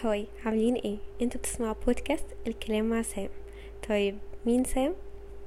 Hi 0.00 0.26
عاملين 0.44 0.74
إيه؟ 0.74 0.96
أنتوا 1.22 1.40
بتسمعوا 1.40 1.74
بودكاست 1.86 2.26
الكلام 2.46 2.84
مع 2.90 3.02
سام. 3.02 3.28
طيب 3.88 4.18
مين 4.46 4.64
سام؟ 4.64 4.94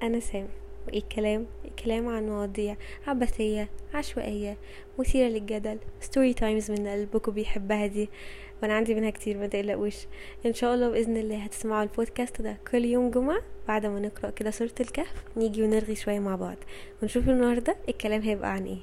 أنا 0.01 0.19
سام. 0.19 0.47
وايه 0.87 0.97
الكلام 0.99 1.45
الكلام 1.65 2.07
عن 2.07 2.25
مواضيع 2.29 2.75
عبثية 3.07 3.69
عشوائية 3.93 4.57
مثيرة 4.99 5.27
للجدل 5.29 5.77
story 5.99 6.33
times 6.33 6.71
من 6.71 6.87
قلبكم 6.87 7.31
بيحبها 7.31 7.87
دي. 7.87 8.09
وأنا 8.61 8.73
عندي 8.73 8.95
منها 8.95 9.09
كتير 9.09 9.37
ما 9.37 9.47
تقلقوش. 9.47 9.95
ان 10.45 10.53
شاء 10.53 10.73
الله 10.75 10.89
بإذن 10.89 11.17
الله 11.17 11.37
هتسمعوا 11.37 11.83
البودكاست 11.83 12.41
ده 12.41 12.57
كل 12.71 12.85
يوم 12.85 13.11
جمعة 13.11 13.41
بعد 13.67 13.85
ما 13.85 13.99
نقرأ 13.99 14.29
كده 14.29 14.51
سورة 14.51 14.75
الكهف 14.79 15.23
نيجي 15.37 15.63
ونرغي 15.63 15.95
شوية 15.95 16.19
مع 16.19 16.35
بعض. 16.35 16.57
ونشوف 17.01 17.29
النهاردة 17.29 17.75
الكلام 17.89 18.21
هيبقى 18.21 18.51
عن 18.53 18.65
إيه. 18.65 18.81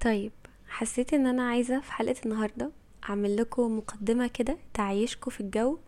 طيب 0.00 0.32
حسيت 0.68 1.14
ان 1.14 1.26
أنا 1.26 1.48
عايزة 1.48 1.80
في 1.80 1.92
حلقة 1.92 2.16
النهاردة 2.26 2.70
أعمل 3.08 3.36
لكم 3.36 3.78
مقدمة 3.78 4.26
كده 4.26 4.56
تعيشكم 4.74 5.30
في 5.30 5.40
الجو 5.40 5.78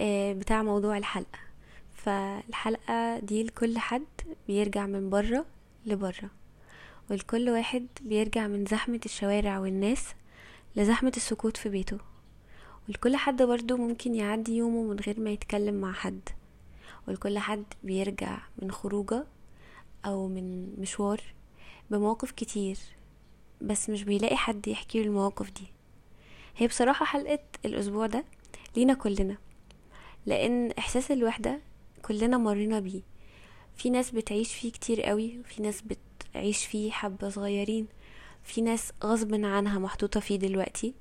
آه، 0.00 0.32
بتاع 0.32 0.62
موضوع 0.62 0.98
الحلقة. 0.98 1.38
فالحلقة 1.94 3.18
دي 3.18 3.42
لكل 3.42 3.78
حد 3.78 4.04
بيرجع 4.46 4.86
من 4.86 5.10
بره 5.10 5.46
لبره 5.86 6.30
ولكل 7.10 7.50
واحد 7.50 7.86
بيرجع 8.00 8.46
من 8.46 8.66
زحمة 8.66 9.00
الشوارع 9.04 9.58
والناس 9.58 10.04
لزحمة 10.76 11.12
السكوت 11.16 11.56
في 11.56 11.68
بيته. 11.68 11.98
ولكل 12.88 13.16
حد 13.16 13.42
برضو 13.42 13.76
ممكن 13.76 14.14
يعدي 14.14 14.56
يومه 14.56 14.82
من 14.82 14.96
غير 15.00 15.20
ما 15.20 15.30
يتكلم 15.30 15.74
مع 15.74 15.92
حد. 15.92 16.28
ولكل 17.08 17.38
حد 17.38 17.64
بيرجع 17.84 18.38
من 18.62 18.70
خروجة 18.72 19.24
أو 20.04 20.28
من 20.28 20.74
مشوار 20.80 21.20
بمواقف 21.90 22.30
كتير 22.30 22.78
بس 23.60 23.90
مش 23.90 24.02
بيلاقي 24.04 24.36
حد 24.36 24.68
يحكي 24.68 25.02
المواقف 25.02 25.50
دي. 25.50 25.75
هي 26.56 26.66
بصراحة 26.66 27.04
حلقة 27.06 27.38
الأسبوع 27.64 28.06
ده 28.06 28.24
لينا 28.76 28.94
كلنا 28.94 29.36
لأن 30.26 30.70
إحساس 30.78 31.10
الوحدة 31.10 31.58
كلنا 32.02 32.36
مرينا 32.38 32.80
بيه. 32.80 33.00
في 33.76 33.90
ناس 33.90 34.10
بتعيش 34.10 34.54
فيه 34.54 34.72
كتير 34.72 35.02
قوي 35.02 35.38
وفي 35.40 35.62
ناس 35.62 35.82
بتعيش 35.82 36.66
فيه 36.66 36.90
حبة 36.90 37.28
صغيرين 37.28 37.86
في 38.44 38.60
ناس 38.60 38.92
غصب 39.04 39.34
عنها 39.44 39.78
محطوطة 39.78 40.20
فيه 40.20 40.36
دلوقتي. 40.36 40.94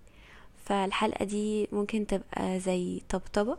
فالحلقة 0.65 1.25
دي 1.25 1.67
ممكن 1.71 2.07
تبقى 2.07 2.59
زي 2.59 3.01
طبطبة 3.09 3.57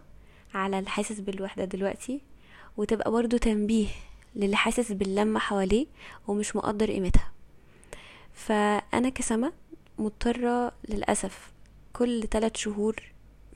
على 0.54 0.78
الحاسس 0.78 1.20
بالوحدة 1.20 1.64
دلوقتي 1.64 2.20
وتبقى 2.76 3.10
برضو 3.10 3.36
تنبيه 3.36 3.86
للي 4.36 4.56
حاسس 4.56 4.92
باللمة 4.92 5.40
حواليه 5.40 5.86
ومش 6.28 6.56
مقدر 6.56 6.90
قيمتها. 6.90 7.32
فأنا 8.32 9.08
كسمة 9.08 9.52
مضطرة 9.98 10.72
للأسف 10.88 11.50
كل 11.96 12.28
ثلاث 12.30 12.56
شهور 12.56 12.96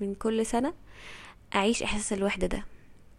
من 0.01 0.15
كل 0.15 0.47
سنة 0.47 0.75
أعيش 1.55 1.83
إحساس 1.83 2.13
الوحدة 2.13 2.47
ده. 2.47 2.65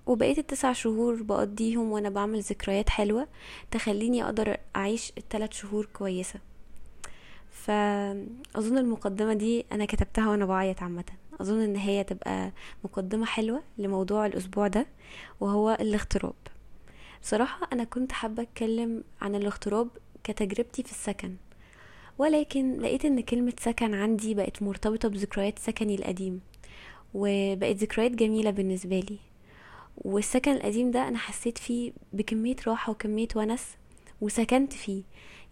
وبقيت 0.05 0.38
التسع 0.39 0.73
شهور 0.73 1.23
بقضيهم 1.23 1.91
وأنا 1.91 2.09
بعمل 2.09 2.41
ذكريات 2.41 2.89
حلوة 2.89 3.28
تخليني 3.72 4.23
أقدر 4.23 4.58
أعيش 4.75 5.13
الثلاث 5.17 5.52
شهور 5.53 5.86
كويسة. 5.94 6.39
فأظن 7.52 8.78
المقدمة 8.78 9.33
دي 9.33 9.66
أنا 9.72 9.86
كتبتها 9.86 10.30
وأنا 10.30 10.45
بعيط 10.45 10.83
عامة. 10.83 11.05
أظن 11.41 11.59
إن 11.61 11.75
هي 11.75 12.03
تبقى 12.03 12.52
مقدمة 12.83 13.25
حلوة 13.25 13.63
لموضوع 13.78 14.25
الأسبوع 14.25 14.67
ده 14.67 14.88
وهو 15.39 15.78
الاغتراب. 15.81 16.33
بصراحة 17.22 17.67
أنا 17.73 17.83
كنت 17.83 18.11
حابة 18.11 18.44
أتكلم 18.44 19.03
عن 19.22 19.35
الاغتراب 19.35 19.88
كتجربتي 20.23 20.83
في 20.83 20.91
السكن. 20.91 21.35
ولكن 22.17 22.78
لقيت 22.81 23.06
إن 23.06 23.22
كلمة 23.22 23.54
سكن 23.59 23.94
عندي 23.94 24.34
بقت 24.34 24.64
مرتبطة 24.64 25.08
بذكريات 25.09 25.59
سكني 25.59 25.95
القديم 25.95 26.42
وبقت 27.14 27.76
ذكريات 27.76 28.12
جميلة 28.12 28.52
بالنسبة 28.52 29.00
لي. 29.00 29.18
والسكن 29.98 30.52
القديم 30.52 30.92
ده 30.92 31.08
أنا 31.08 31.18
حسيت 31.18 31.58
فيه 31.58 31.92
بكمية 32.14 32.56
راحة 32.68 32.92
وكمية 32.92 33.28
ونس 33.36 33.78
وسكنت 34.22 34.74
فيه. 34.74 35.03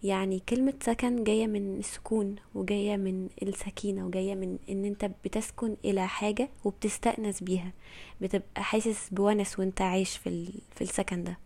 يعني 0.02 0.42
كلمة 0.48 0.74
سكن 0.82 1.24
جاية 1.24 1.46
من 1.46 1.78
السكون 1.78 2.36
وجاية 2.54 2.96
من 2.96 3.28
السكينة 3.42 4.06
وجاية 4.06 4.34
من 4.34 4.58
إن 4.70 4.84
أنت 4.84 5.10
بتسكن 5.24 5.76
إلى 5.84 6.08
حاجة 6.08 6.48
وبتستأنس 6.64 7.42
بيها 7.42 7.72
بتبقى 8.20 8.62
حاسس 8.64 9.08
بونس 9.12 9.58
وأنت 9.58 9.80
عايش 9.80 10.16
في, 10.16 10.52
في 10.74 10.82
السكن 10.82 11.24
ده. 11.24 11.38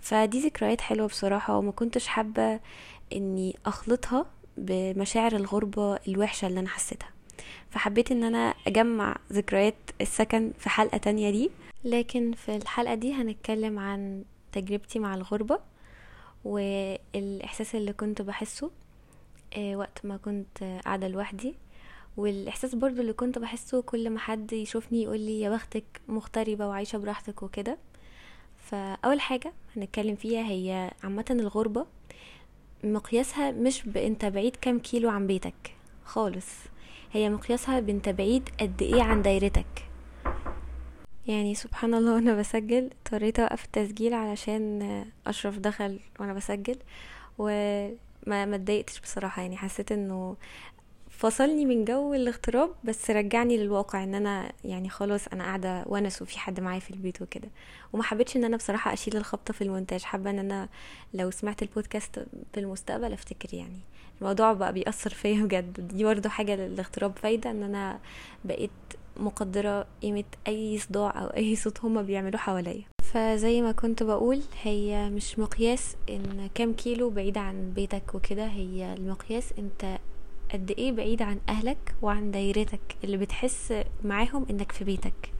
فدي 0.00 0.40
ذكريات 0.40 0.80
حلوة 0.80 1.06
بصراحة 1.06 1.58
وما 1.58 1.72
كنتش 1.72 2.06
حابة 2.06 2.60
إني 3.12 3.56
أخلطها 3.66 4.26
بمشاعر 4.56 5.36
الغربة 5.36 5.96
الوحشة 6.08 6.46
اللي 6.46 6.60
أنا 6.60 6.68
حسيتها. 6.68 7.08
فحبيت 7.70 8.12
إن 8.12 8.24
أنا 8.24 8.54
أجمع 8.66 9.16
ذكريات 9.32 9.74
السكن 10.00 10.52
في 10.58 10.68
حلقة 10.68 10.98
تانية 10.98 11.30
دي. 11.30 11.50
لكن 11.84 12.32
في 12.32 12.56
الحلقة 12.56 12.94
دي 12.94 13.12
هنتكلم 13.12 13.78
عن 13.78 14.24
تجربتي 14.52 14.98
مع 14.98 15.14
الغربة 15.14 15.58
والإحساس 16.44 17.74
اللي 17.74 17.92
كنت 17.92 18.22
بحسه 18.22 18.70
آه، 19.56 19.76
وقت 19.76 20.04
ما 20.04 20.16
كنت 20.16 20.80
قاعدة 20.84 21.08
لوحدي. 21.08 21.54
والإحساس 22.16 22.74
برضو 22.74 23.00
اللي 23.00 23.12
كنت 23.12 23.38
بحسه 23.38 23.82
كل 23.82 24.10
ما 24.10 24.18
حد 24.18 24.52
يشوفني 24.52 25.02
يقول 25.02 25.20
لي 25.20 25.40
يا 25.40 25.50
بختك 25.50 25.84
مغتربة 26.08 26.66
وعايشة 26.68 26.98
براحتك 26.98 27.42
وكده. 27.42 27.78
فأول 28.58 29.20
حاجة 29.20 29.52
هنتكلم 29.76 30.16
فيها 30.16 30.42
هي 30.48 30.90
عامة 31.04 31.24
الغربة 31.30 31.86
مقياسها 32.92 33.50
مش 33.50 33.82
بأنت 33.82 34.24
بعيد 34.24 34.56
كام 34.56 34.78
كيلو 34.78 35.10
عن 35.10 35.26
بيتك. 35.26 35.74
خالص. 36.04 36.46
هي 37.12 37.30
مقياسها 37.30 37.80
بأنت 37.80 38.08
بعيد 38.08 38.48
قد 38.60 38.82
إيه 38.82 39.02
عن 39.02 39.22
دايرتك. 39.22 39.66
يعني 41.26 41.54
سبحان 41.54 41.94
الله 41.94 42.14
وأنا 42.14 42.34
بسجل 42.34 42.90
اضطريت 43.06 43.40
أوقف 43.40 43.64
التسجيل 43.64 44.14
علشان 44.14 45.04
أشرف 45.26 45.58
دخل 45.58 46.00
وأنا 46.20 46.32
بسجل 46.32 46.76
وما 47.38 48.44
ما 48.44 48.54
اتضايقتش 48.54 49.00
بصراحة. 49.00 49.42
يعني 49.42 49.56
حسيت 49.56 49.92
إنه 49.92 50.36
فصلني 51.16 51.64
من 51.64 51.84
جو 51.84 52.14
الاغتراب 52.14 52.70
بس 52.84 53.10
رجعني 53.10 53.56
للواقع 53.56 54.04
إن 54.04 54.14
أنا 54.14 54.52
يعني 54.64 54.88
خلاص 54.88 55.28
أنا 55.28 55.44
قاعدة 55.44 55.84
ونس 55.86 56.22
وفي 56.22 56.38
حد 56.38 56.60
معايا 56.60 56.80
في 56.80 56.90
البيت 56.90 57.22
وكده. 57.22 57.48
وما 57.92 58.02
حبيتش 58.02 58.36
إن 58.36 58.44
أنا 58.44 58.56
بصراحة 58.56 58.92
أشيل 58.92 59.16
الخبطة 59.16 59.52
في 59.54 59.62
المونتاج 59.64 60.02
حابة 60.02 60.30
إن 60.30 60.38
أنا 60.38 60.68
لو 61.14 61.30
سمعت 61.30 61.62
البودكاست 61.62 62.26
في 62.52 62.60
المستقبل 62.60 63.12
أفتكر 63.12 63.54
يعني. 63.54 63.80
الموضوع 64.20 64.52
بقى 64.52 64.72
بيأثر 64.72 65.10
فيا 65.20 65.42
بجد. 65.44 65.80
دي 65.88 66.04
برضه 66.04 66.28
حاجة 66.28 66.56
للاغتراب 66.56 67.16
فايدة 67.18 67.50
إن 67.50 67.62
أنا 67.62 67.98
بقيت 68.44 68.70
مقدرة 69.16 69.86
قيمة 70.02 70.24
أي 70.48 70.78
صداع 70.78 71.22
أو 71.22 71.26
أي 71.26 71.56
صوت 71.56 71.80
هما 71.84 72.02
بيعملوه 72.02 72.40
حواليا. 72.40 72.82
فزي 73.12 73.62
ما 73.62 73.72
كنت 73.72 74.02
بقول 74.02 74.42
هي 74.62 75.10
مش 75.10 75.38
مقياس 75.38 75.96
إن 76.08 76.48
كام 76.54 76.72
كيلو 76.72 77.10
بعيد 77.10 77.38
عن 77.38 77.72
بيتك 77.74 78.14
وكده 78.14 78.46
هي 78.46 78.94
المقياس 78.94 79.52
أنت 79.58 79.98
قد 80.52 80.70
إيه 80.78 80.92
بعيد 80.92 81.22
عن 81.22 81.38
أهلك 81.48 81.94
وعن 82.02 82.30
دايرتك 82.30 82.80
اللي 83.04 83.16
بتحس 83.16 83.74
معاهم 84.04 84.46
إنك 84.50 84.72
في 84.72 84.84
بيتك. 84.84 85.32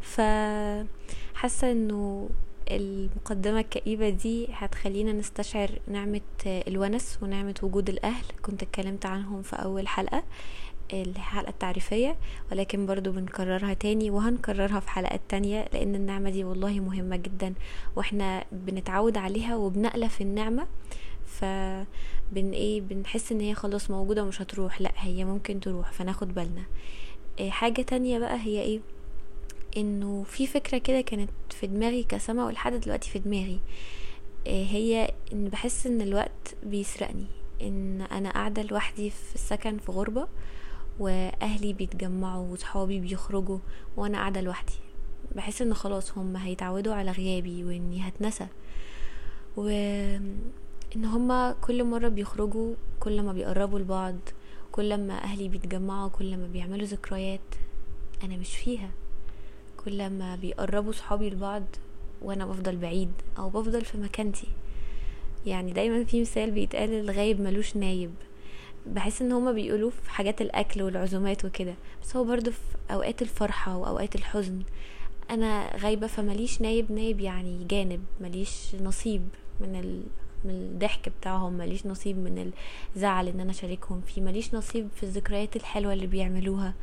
فحاسه 0.00 1.72
إنه 1.72 2.28
المقدمة 2.70 3.60
الكئيبة 3.60 4.08
دي 4.08 4.48
هتخلينا 4.52 5.12
نستشعر 5.12 5.70
نعمة 5.88 6.20
الونس 6.46 7.18
ونعمة 7.22 7.54
وجود 7.62 7.88
الأهل. 7.88 8.24
كنت 8.42 8.62
اتكلمت 8.62 9.06
عنهم 9.06 9.42
في 9.42 9.56
أول 9.56 9.88
حلقة 9.88 10.22
الحلقة 10.92 11.50
التعريفية 11.50 12.16
ولكن 12.52 12.86
برضو 12.86 13.12
بنكررها 13.12 13.74
تاني 13.74 14.10
وهنكررها 14.10 14.80
في 14.80 14.90
حلقات 14.90 15.20
تانية 15.28 15.68
لأن 15.72 15.94
النعمة 15.94 16.30
دي 16.30 16.44
والله 16.44 16.80
مهمة 16.80 17.16
جدا 17.16 17.54
وإحنا 17.96 18.44
بنتعود 18.52 19.18
عليها 19.18 19.56
وبنألف 19.56 20.20
النعمة. 20.20 20.66
فبن 21.28 22.50
إيه 22.52 22.80
بنحس 22.80 23.32
إن 23.32 23.40
هي 23.40 23.54
خلاص 23.54 23.90
موجودة 23.90 24.22
ومش 24.22 24.42
هتروح. 24.42 24.80
لأ 24.80 24.92
هي 24.96 25.24
ممكن 25.24 25.60
تروح 25.60 25.92
فناخد 25.92 26.34
بالنا. 26.34 26.62
إيه 27.38 27.50
حاجة 27.50 27.82
تانية 27.82 28.18
بقى 28.18 28.36
هي 28.40 28.62
إيه؟ 28.62 28.80
إنه 29.76 30.22
في 30.22 30.46
فكرة 30.46 30.78
كده 30.78 31.00
كانت 31.00 31.30
في 31.50 31.66
دماغي 31.66 32.02
كسما 32.02 32.46
ولحد 32.46 32.72
دلوقتي 32.74 33.10
في 33.10 33.18
دماغي. 33.18 33.60
إيه 34.46 34.66
هي 34.66 35.14
إن 35.32 35.48
بحس 35.48 35.86
إن 35.86 36.00
الوقت 36.00 36.54
بيسرقني. 36.62 37.26
إن 37.62 38.00
أنا 38.00 38.30
قاعدة 38.30 38.62
لوحدي 38.62 39.10
في 39.10 39.34
السكن 39.34 39.78
في 39.78 39.92
غربة 39.92 40.28
وأهلي 40.98 41.72
بيتجمعوا 41.72 42.52
وصحابي 42.52 43.00
بيخرجوا 43.00 43.58
وأنا 43.96 44.18
قاعدة 44.18 44.40
لوحدي. 44.40 44.72
بحس 45.34 45.62
إن 45.62 45.74
خلاص 45.74 46.18
هم 46.18 46.36
هيتعودوا 46.36 46.94
على 46.94 47.10
غيابي 47.10 47.64
وإني 47.64 48.08
هتنسى. 48.08 48.46
و 49.56 49.68
إن 50.96 51.04
هما 51.04 51.56
كل 51.60 51.84
مرة 51.84 52.08
بيخرجوا 52.08 52.74
كل 53.00 53.22
ما 53.22 53.32
بيقربوا 53.32 53.78
لبعض 53.78 54.16
كل 54.72 55.06
ما 55.06 55.22
أهلي 55.22 55.48
بيتجمعوا 55.48 56.08
كل 56.08 56.36
ما 56.36 56.46
بيعملوا 56.46 56.86
ذكريات 56.86 57.40
أنا 58.24 58.36
مش 58.36 58.56
فيها. 58.56 58.90
كل 59.84 60.10
ما 60.10 60.36
بيقربوا 60.36 60.92
صحابي 60.92 61.30
لبعض 61.30 61.64
وأنا 62.22 62.46
بفضل 62.46 62.76
بعيد 62.76 63.12
أو 63.38 63.50
بفضل 63.50 63.84
في 63.84 63.98
مكانتي. 63.98 64.48
يعني 65.46 65.72
دايما 65.72 66.04
في 66.04 66.20
مثال 66.20 66.50
بيتقال 66.50 66.90
الغايب 66.92 67.40
ملوش 67.40 67.76
نايب. 67.76 68.10
بحس 68.86 69.22
إن 69.22 69.32
هما 69.32 69.52
بيقولوه 69.52 69.90
في 69.90 70.10
حاجات 70.10 70.40
الأكل 70.40 70.82
والعزومات 70.82 71.44
وكده 71.44 71.74
بس 72.02 72.16
هو 72.16 72.24
برضو 72.24 72.50
في 72.50 72.58
أوقات 72.90 73.22
الفرحة 73.22 73.76
وأوقات 73.76 74.14
الحزن. 74.14 74.62
أنا 75.30 75.76
غايبة 75.76 76.06
فمليش 76.06 76.60
نايب 76.60 76.92
نايب 76.92 77.20
يعني 77.20 77.64
جانب 77.64 78.00
مليش 78.20 78.76
نصيب 78.82 79.28
من 79.60 79.76
ال... 79.76 80.02
من 80.44 80.50
الضحك 80.50 81.08
بتاعهم 81.08 81.52
ماليش 81.52 81.86
نصيب 81.86 82.16
من 82.16 82.52
الزعل 82.96 83.28
إن 83.28 83.40
أنا 83.40 83.52
شاركهم 83.52 84.00
فيه 84.00 84.22
ماليش 84.22 84.54
نصيب 84.54 84.88
في 84.96 85.02
الذكريات 85.02 85.56
الحلوة 85.56 85.92
اللي 85.92 86.06
بيعملوها. 86.06 86.74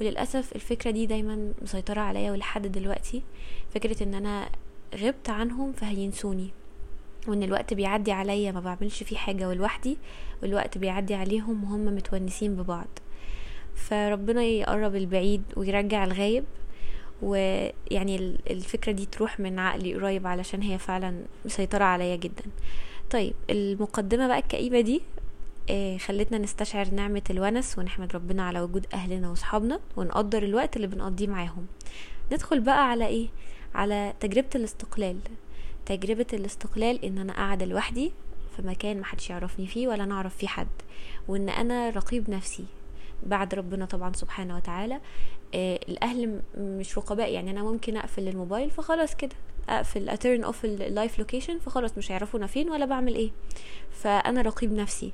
وللأسف 0.00 0.52
الفكرة 0.54 0.90
دي 0.90 1.06
دايما 1.06 1.52
مسيطرة 1.62 2.00
عليا 2.00 2.32
ولحد 2.32 2.66
دلوقتي. 2.66 3.22
فكرة 3.74 4.02
إن 4.02 4.14
أنا 4.14 4.48
غبت 4.94 5.30
عنهم 5.30 5.72
فهينسوني. 5.72 6.50
وإن 7.28 7.42
الوقت 7.42 7.74
بيعدي 7.74 8.12
عليا 8.12 8.52
ما 8.52 8.60
بعملش 8.60 9.02
فيه 9.02 9.16
حاجة 9.16 9.48
ولوحدي 9.48 9.98
والوقت 10.42 10.78
بيعدي 10.78 11.14
عليهم 11.14 11.64
وهم 11.64 11.84
متونسين 11.84 12.56
ببعض. 12.56 12.88
فربنا 13.74 14.42
يقرب 14.42 14.96
البعيد 14.96 15.42
ويرجع 15.56 16.04
الغايب. 16.04 16.44
ويعني 17.22 18.16
الفكرة 18.50 18.92
دي 18.92 19.06
تروح 19.06 19.40
من 19.40 19.58
عقلي 19.58 19.94
قريب 19.94 20.26
علشان 20.26 20.62
هي 20.62 20.78
فعلا 20.78 21.22
مسيطرة 21.44 21.84
عليا 21.84 22.16
جدا. 22.16 22.42
طيب 23.10 23.34
المقدمة 23.50 24.26
بقى 24.26 24.38
الكئيبة 24.38 24.80
دي 24.80 25.02
آه 25.70 25.96
خلتنا 25.96 26.38
نستشعر 26.38 26.90
نعمة 26.90 27.22
الونس 27.30 27.78
ونحمد 27.78 28.12
ربنا 28.16 28.42
على 28.46 28.60
وجود 28.60 28.86
أهلنا 28.94 29.30
وصحابنا 29.30 29.80
ونقدر 29.96 30.42
الوقت 30.42 30.76
اللي 30.76 30.86
بنقضيه 30.86 31.26
معاهم. 31.26 31.66
ندخل 32.32 32.60
بقى 32.60 32.90
على 32.90 33.06
إيه؟ 33.06 33.28
على 33.74 34.12
تجربة 34.20 34.48
الاستقلال. 34.54 35.18
تجربة 35.86 36.26
الاستقلال 36.32 37.04
إن 37.04 37.18
أنا 37.18 37.32
قاعدة 37.32 37.66
لوحدي 37.66 38.12
في 38.56 38.62
مكان 38.62 39.00
محدش 39.00 39.30
يعرفني 39.30 39.66
فيه 39.66 39.88
ولا 39.88 40.04
نعرف 40.04 40.36
فيه 40.36 40.46
حد 40.46 40.66
وإن 41.28 41.48
أنا 41.48 41.90
رقيب 41.90 42.30
نفسي 42.30 42.64
بعد 43.26 43.54
ربنا 43.54 43.84
طبعا 43.84 44.12
سبحانه 44.12 44.56
وتعالى. 44.56 45.00
الأهل 45.54 46.40
مش 46.58 46.98
رقباء 46.98 47.32
يعني 47.32 47.50
أنا 47.50 47.62
ممكن 47.62 47.96
أقفل 47.96 48.28
الموبايل 48.28 48.70
فخلاص 48.70 49.14
كده 49.14 49.36
أقفل 49.68 50.08
ا 50.08 50.15
turn 50.15 50.44
off 50.44 50.64
ال 50.64 50.75
live 50.75 51.18
location 51.18 51.58
فخلاص 51.58 51.98
مش 51.98 52.10
هيعرفوا 52.12 52.38
أنا 52.38 52.46
فين 52.46 52.70
ولا 52.70 52.84
بعمل 52.84 53.14
إيه. 53.14 53.30
فأنا 53.90 54.42
رقيب 54.42 54.72
نفسي 54.72 55.12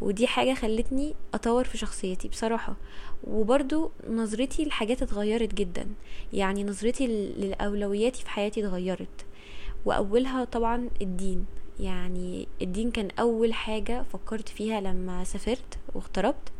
ودي 0.00 0.26
حاجة 0.26 0.54
خلتني 0.54 1.14
أطور 1.34 1.64
في 1.64 1.78
شخصيتي 1.78 2.28
بصراحة. 2.28 2.76
وبرضو 3.24 3.90
نظرتي 4.10 4.64
لحاجات 4.64 5.02
اتغيرت 5.02 5.54
جدا 5.54 5.86
يعني 6.32 6.64
نظرتي 6.64 7.06
للاولوياتي 7.06 8.22
في 8.22 8.30
حياتي 8.30 8.66
اتغيرت. 8.66 9.26
وأولها 9.84 10.44
طبعا 10.44 10.90
الدين 11.02 11.46
يعني 11.80 12.48
الدين 12.62 12.90
كان 12.90 13.08
أول 13.18 13.54
حاجة 13.54 14.02
فكرت 14.02 14.48
فيها 14.48 14.80
لما 14.80 15.24
سافرت 15.24 15.78
واغتربت. 15.94 16.52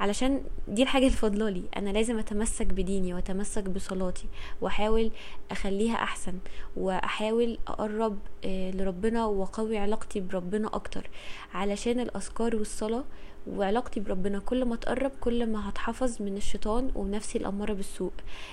علشان 0.00 0.42
دي 0.68 0.82
الحاجة 0.82 1.06
الفضلالي 1.06 1.62
أنا 1.76 1.90
لازم 1.90 2.18
أتمسك 2.18 2.66
بديني 2.66 3.14
وأتمسك 3.14 3.64
بصلاتي 3.68 4.26
وأحاول 4.60 5.10
أخليها 5.50 5.94
أحسن 5.94 6.34
وأحاول 6.76 7.58
أقرب 7.68 8.18
لربنا 8.44 9.26
وأقوي 9.26 9.78
علاقتي 9.78 10.20
بربنا 10.20 10.68
أكتر. 10.68 11.10
علشان 11.54 12.00
الأذكار 12.00 12.56
والصلاة 12.56 13.04
وعلاقتي 13.46 14.00
بربنا 14.00 14.38
كل 14.38 14.64
ما 14.64 14.76
تقرب 14.76 15.10
كل 15.20 15.46
ما 15.46 15.68
هتحفظ 15.68 16.22
من 16.22 16.36
الشيطان 16.36 16.90
ونفسي 16.94 17.38
الأمارة 17.38 17.72
بالسوء. 17.72 18.12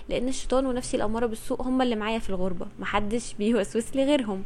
لأن 0.09 0.27
الشيطان 0.27 0.65
ونفسي 0.65 0.97
الأمارة 0.97 1.25
بالسوء 1.25 1.61
هما 1.61 1.83
اللي 1.83 1.95
معايا 1.95 2.19
في 2.19 2.29
الغربة. 2.29 2.67
محدش 2.79 3.33
بيوسوس 3.33 3.95
لي 3.95 4.05
غيرهم. 4.05 4.43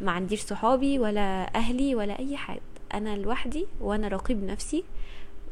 ما 0.00 0.12
عنديش 0.12 0.40
صحابي 0.40 0.98
ولا 0.98 1.54
أهلي 1.54 1.94
ولا 1.94 2.18
أي 2.18 2.36
حد. 2.36 2.60
أنا 2.94 3.16
لوحدي 3.16 3.66
وأنا 3.80 4.08
رقيب 4.08 4.44
نفسي 4.44 4.84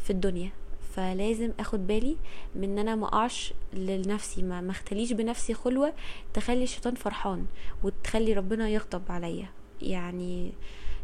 في 0.07 0.13
الدنيا 0.13 0.51
فلازم 0.95 1.53
آخد 1.61 1.87
بالي 1.87 2.17
من 2.55 2.65
إن 2.65 2.79
أنا 2.79 2.95
ما 2.95 3.07
أقعش 3.07 3.55
لنفسي 3.73 4.43
ما 4.43 4.61
مختليش 4.61 5.13
بنفسي 5.13 5.55
خلوة 5.55 5.93
تخلي 6.35 6.63
الشيطان 6.63 6.95
فرحان 6.95 7.47
وتخلي 7.83 8.33
ربنا 8.33 8.69
يغضب 8.69 9.03
عليا. 9.09 9.49
يعني 9.83 10.53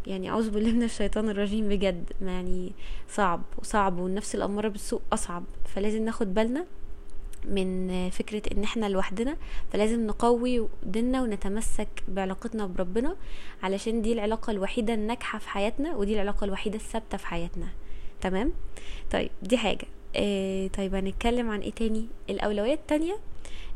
يعني 0.06 0.30
أعوذ 0.30 0.50
بالله 0.50 0.72
من 0.72 0.82
الشيطان 0.82 1.28
الرجيم 1.28 1.68
بجد 1.68 2.12
يعني 2.22 2.72
صعب 3.08 3.42
وصعب 3.58 3.98
والنفس 3.98 4.34
الاماره 4.34 4.68
بالسوء 4.68 5.00
أصعب. 5.12 5.44
فلازم 5.64 6.04
ناخد 6.04 6.34
بالنا 6.34 6.66
من 7.44 8.10
فكرة 8.10 8.42
إن 8.56 8.62
إحنا 8.62 8.86
لوحدنا 8.86 9.36
فلازم 9.72 10.06
نقوي 10.06 10.68
ديننا 10.82 11.22
ونتمسك 11.22 11.88
بعلاقتنا 12.08 12.66
بربنا 12.66 13.16
علشان 13.62 14.02
دي 14.02 14.12
العلاقة 14.12 14.50
الوحيدة 14.50 14.94
الناجحة 14.94 15.38
في 15.38 15.48
حياتنا 15.48 15.96
ودي 15.96 16.14
العلاقة 16.14 16.44
الوحيدة 16.44 16.76
الثابتة 16.76 17.18
في 17.18 17.26
حياتنا. 17.26 17.66
تمام؟ 18.22 18.52
طيب 19.10 19.30
دي 19.42 19.56
حاجة. 19.58 19.86
آه 20.16 20.66
طيب 20.66 20.94
هنتكلم 20.94 21.50
عن 21.50 21.60
إيه 21.60 21.70
تاني؟ 21.72 22.06
الأولويات 22.30 22.78
التانية 22.78 23.16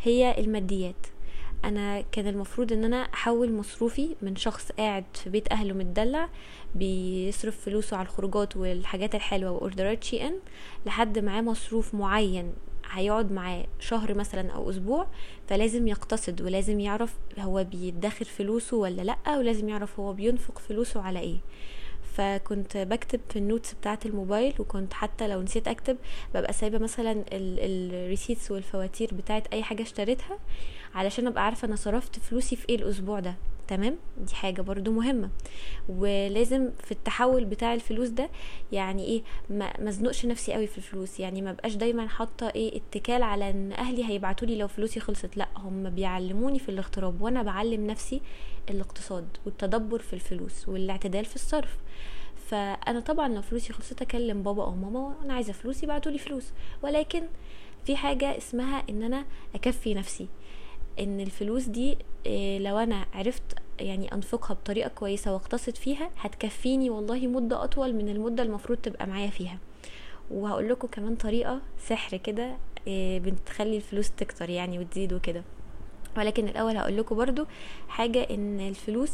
هي 0.03 0.39
الماديات. 0.39 1.07
أنا 1.65 2.01
كان 2.01 2.27
المفروض 2.27 2.73
إن 2.73 2.85
أنا 2.85 2.97
أحول 2.97 3.53
مصروفي 3.53 4.17
من 4.23 4.37
شخص 4.37 4.73
قاعد 4.73 5.05
في 5.15 5.31
بيت 5.31 5.53
أهله 5.53 5.75
متدلع 5.75 6.29
بيصرف 6.75 7.61
فلوسه 7.61 7.97
على 7.97 8.07
الخروجات 8.07 8.57
والحاجات 8.57 9.15
الحلوة 9.15 9.51
واوردرات 9.51 10.05
Shein 10.05 10.39
لحد 10.87 11.19
معاه 11.19 11.41
مصروف 11.41 11.95
معين 11.95 12.53
هيقعد 12.91 13.33
معاه 13.33 13.65
شهر 13.81 14.15
مثلا 14.15 14.51
أو 14.53 14.71
أسبوع 14.71 15.07
فلازم 15.49 15.89
يقتصد 15.89 16.43
ولازم 16.43 16.81
يعرف 16.81 17.15
هو 17.39 17.65
بيدخر 17.65 18.25
فلوسه 18.25 18.77
ولا 18.77 19.03
لأ 19.03 19.39
ولازم 19.39 19.69
يعرف 19.69 20.01
هو 20.01 20.13
بينفق 20.13 20.59
فلوسه 20.59 21.03
على 21.03 21.21
إيه. 21.21 21.39
فكنت 22.17 22.77
بكتب 22.77 23.21
في 23.31 23.39
ال 23.39 23.45
notes 23.45 23.75
بتاعة 23.75 23.99
الموبايل 24.07 24.55
وكنت 24.59 24.93
حتى 24.95 25.29
لو 25.29 25.43
نسيت 25.43 25.69
أكتب 25.69 25.97
ببقى 26.35 26.53
سايبة 26.53 26.79
مثلا 26.79 27.25
الريسيتس 27.33 28.51
والفواتير 28.51 29.11
بتاعة 29.15 29.43
أي 29.53 29.63
حاجة 29.63 29.83
اشتريتها 29.83 30.39
علشان 30.95 31.27
أبقى 31.27 31.45
عارفة 31.45 31.69
أنا 31.69 31.77
صرفت 31.77 32.19
فلوسي 32.19 32.57
في 32.57 32.69
إيه 32.69 32.77
الأسبوع 32.77 33.21
ده. 33.21 33.35
تمام؟ 33.69 33.97
دي 34.19 34.35
حاجة 34.35 34.63
برضو 34.63 34.93
مهمة. 34.93 35.29
ولازم 35.89 36.71
في 36.85 36.93
التحول 36.93 37.45
بتاع 37.45 37.75
الفلوس 37.75 38.09
ده 38.09 38.31
يعني 38.73 39.05
إيه 39.05 39.23
ما 39.51 39.73
مزنقش 39.81 40.27
نفسي 40.27 40.53
قوي 40.53 40.67
في 40.67 40.79
الفلوس. 40.79 41.21
يعني 41.21 41.43
ما 41.43 41.53
بقاش 41.53 41.75
دايما 41.75 42.09
حاطة 42.09 42.49
إيه 42.49 42.77
اتكال 42.77 43.23
على 43.23 43.51
إن 43.51 43.73
أهلي 43.73 44.05
هيبعتوا 44.05 44.49
لي 44.49 44.59
لو 44.59 44.69
فلوسي 44.69 45.01
خلصت. 45.01 45.37
لأ 45.37 45.49
هم 45.57 45.91
بيعلموني 45.91 46.59
في 46.59 46.69
الاغتراب 46.69 47.21
وأنا 47.23 47.43
بعلم 47.43 47.87
نفسي 47.87 48.21
الاقتصاد 48.71 49.29
والتدبر 49.47 49.99
في 49.99 50.13
الفلوس 50.13 50.69
والاعتدال 50.69 51.25
في 51.25 51.35
الصرف. 51.35 51.77
فأنا 52.47 53.01
طبعا 53.01 53.29
لو 53.29 53.43
فلوسي 53.43 53.73
خلصت 53.73 54.03
أكلم 54.03 54.43
بابا 54.43 54.65
أو 54.65 54.75
ماما 54.75 55.15
أنا 55.25 55.35
عايزة 55.35 55.53
فلوسي 55.53 55.87
بعتوا 55.87 56.13
لي 56.13 56.19
فلوس. 56.19 56.53
ولكن 56.83 57.23
في 57.85 57.97
حاجة 57.97 58.39
اسمها 58.39 58.83
إن 58.91 59.03
أنا 59.03 59.25
أكفي 59.55 59.95
نفسي. 59.95 60.29
إن 60.99 61.21
الفلوس 61.21 61.65
دي 61.65 61.99
لو 62.59 62.79
أنا 62.79 63.07
عرفت 63.15 63.43
يعني 63.81 64.13
أنفقها 64.15 64.55
بطريقة 64.55 64.89
كويسة 64.89 65.33
واقتصد 65.33 65.77
فيها 65.77 66.11
هتكفيني 66.17 66.91
والله 66.91 67.27
مدة 67.27 67.65
أطول 67.65 67.95
من 67.95 68.09
المدة 68.09 68.43
المفروض 68.43 68.79
تبقى 68.79 69.07
معايا 69.07 69.31
فيها. 69.31 69.59
وهقول 70.31 70.69
لكم 70.69 70.89
كمان 70.89 71.17
طريقة 71.17 71.61
سحر 71.79 72.17
كده 72.17 72.57
بتخلي 72.89 73.77
الفلوس 73.77 74.11
تكتر 74.11 74.51
يعني 74.51 74.79
وتزيد 74.79 75.13
وكده. 75.13 75.45
ولكن 76.19 76.49
الأول 76.49 76.77
هقول 76.77 76.97
لكم 76.97 77.17
برضو 77.17 77.47
حاجة 77.89 78.27
إن 78.31 78.61
الفلوس 78.61 79.13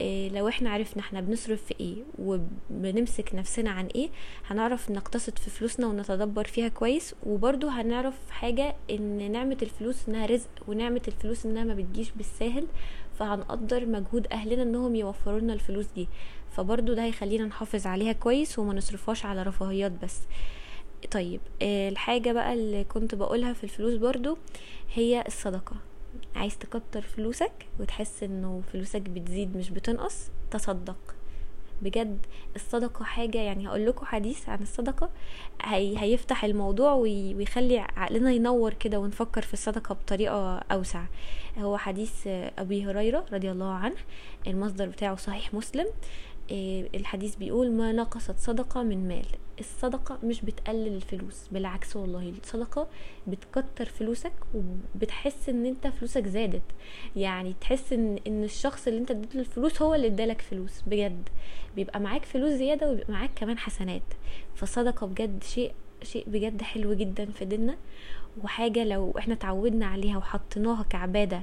إيه 0.00 0.28
لو 0.28 0.48
إحنا 0.48 0.70
عرفنا 0.70 1.02
إحنا 1.02 1.20
بنصرف 1.20 1.62
في 1.64 1.74
إيه 1.80 1.96
وبنمسك 2.18 3.34
نفسنا 3.34 3.70
عن 3.70 3.86
إيه 3.86 4.08
هنعرف 4.46 4.90
نقتصد 4.90 5.38
في 5.38 5.50
فلوسنا 5.50 5.86
ونتدبر 5.86 6.44
فيها 6.44 6.68
كويس. 6.68 7.14
وبرضو 7.26 7.68
هنعرف 7.68 8.14
حاجة 8.30 8.76
إن 8.90 9.32
نعمة 9.32 9.56
الفلوس 9.62 10.08
إنها 10.08 10.26
رزق 10.26 10.48
ونعمة 10.68 11.02
الفلوس 11.08 11.46
إنها 11.46 11.64
ما 11.64 11.74
بتجيش 11.74 12.10
بالساهل 12.10 12.66
فهنقدر 13.18 13.86
مجهود 13.86 14.26
أهلنا 14.32 14.62
إنهم 14.62 14.96
يوفروا 14.96 15.40
لنا 15.40 15.52
الفلوس 15.52 15.86
دي. 15.94 16.08
فبرضو 16.56 16.94
ده 16.94 17.04
هيخلينا 17.04 17.44
نحافظ 17.44 17.86
عليها 17.86 18.12
كويس 18.12 18.58
وما 18.58 18.74
نصرفهاش 18.74 19.24
على 19.26 19.42
رفاهيات 19.42 19.92
بس. 20.02 20.20
طيب 21.10 21.40
الحاجة 21.62 22.32
بقى 22.32 22.52
اللي 22.52 22.84
كنت 22.84 23.14
بقولها 23.14 23.52
في 23.52 23.64
الفلوس 23.64 23.94
برضو 23.94 24.38
هي 24.94 25.24
الصدقة. 25.26 25.76
عايز 26.36 26.58
تكتر 26.58 27.00
فلوسك 27.02 27.52
وتحس 27.80 28.22
إنه 28.22 28.62
فلوسك 28.72 29.00
بتزيد 29.00 29.56
مش 29.56 29.70
بتنقص 29.70 30.30
تصدق. 30.50 30.96
بجد 31.82 32.26
الصدقة 32.56 33.04
حاجة 33.04 33.38
يعني 33.38 33.68
هقول 33.68 33.86
لكم 33.86 34.06
حديث 34.06 34.48
عن 34.48 34.62
الصدقة 34.62 35.10
هي 35.62 35.98
هيفتح 35.98 36.44
الموضوع 36.44 36.92
ويخلي 36.92 37.78
عقلنا 37.78 38.32
ينور 38.32 38.74
كده 38.74 38.98
ونفكر 38.98 39.42
في 39.42 39.52
الصدقة 39.52 39.94
بطريقة 39.94 40.58
أوسع. 40.58 41.04
هو 41.58 41.76
حديث 41.76 42.26
أبي 42.58 42.84
هريرة 42.84 43.26
رضي 43.32 43.50
الله 43.50 43.72
عنه 43.72 43.96
المصدر 44.46 44.86
بتاعه 44.86 45.16
صحيح 45.16 45.54
مسلم. 45.54 45.86
الحديث 46.50 47.36
بيقول 47.36 47.72
ما 47.72 47.92
نقصت 47.92 48.38
صدقة 48.38 48.82
من 48.82 49.08
مال. 49.08 49.26
الصدقة 49.60 50.18
مش 50.24 50.40
بتقلل 50.42 50.86
الفلوس 50.96 51.48
بالعكس 51.52 51.96
والله. 51.96 52.32
الصدقة 52.42 52.88
بتكتر 53.26 53.84
فلوسك 53.84 54.32
وبتحس 54.54 55.48
إن 55.48 55.66
أنت 55.66 55.86
فلوسك 55.86 56.26
زادت. 56.26 56.62
يعني 57.16 57.54
تحس 57.60 57.92
إن 57.92 58.18
إن 58.26 58.44
الشخص 58.44 58.86
اللي 58.86 59.00
أنت 59.00 59.10
اديته 59.10 59.38
الفلوس 59.40 59.82
هو 59.82 59.94
اللي 59.94 60.06
ادالك 60.06 60.40
فلوس 60.42 60.80
بجد. 60.86 61.28
بيبقى 61.76 62.00
معاك 62.00 62.24
فلوس 62.24 62.50
زيادة 62.52 62.90
وبيبقى 62.90 63.12
معاك 63.12 63.30
كمان 63.36 63.58
حسنات. 63.58 64.02
فالصدقة 64.54 65.06
بجد 65.06 65.42
شيء 65.44 65.72
شيء 66.02 66.24
بجد 66.28 66.62
حلو 66.62 66.94
جدا 66.94 67.26
في 67.26 67.44
ديننا. 67.44 67.76
وحاجة 68.44 68.84
لو 68.84 69.14
إحنا 69.18 69.34
تعودنا 69.34 69.86
عليها 69.86 70.16
وحطيناها 70.18 70.82
كعبادة 70.82 71.36
آه، 71.36 71.42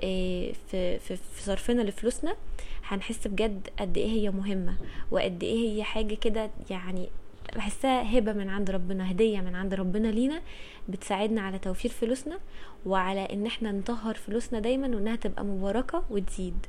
في 0.00 0.52
في 0.98 1.16
في 1.16 1.42
صرفنا 1.42 1.82
لفلوسنا 1.82 2.36
هنحس 2.84 3.26
بجد 3.28 3.68
قد 3.78 3.98
إيه 3.98 4.06
هي 4.10 4.30
مهمة 4.30 4.76
وقد 5.10 5.42
إيه 5.44 5.70
هي 5.76 5.82
حاجة 5.82 6.14
كده 6.14 6.50
يعني 6.70 7.08
بحسها 7.56 8.18
هبة 8.18 8.32
من 8.32 8.48
عند 8.48 8.70
ربنا 8.70 9.10
هدية 9.10 9.40
من 9.40 9.54
عند 9.54 9.74
ربنا 9.74 10.08
لينا 10.08 10.40
بتساعدنا 10.88 11.40
على 11.40 11.58
توفير 11.58 11.90
فلوسنا 11.90 12.38
وعلى 12.86 13.20
إن 13.32 13.46
إحنا 13.46 13.72
نطهر 13.72 14.14
فلوسنا 14.14 14.60
دايما 14.60 14.86
وإنها 14.96 15.16
تبقى 15.16 15.44
مباركة 15.44 16.04
وتزيد. 16.10 16.66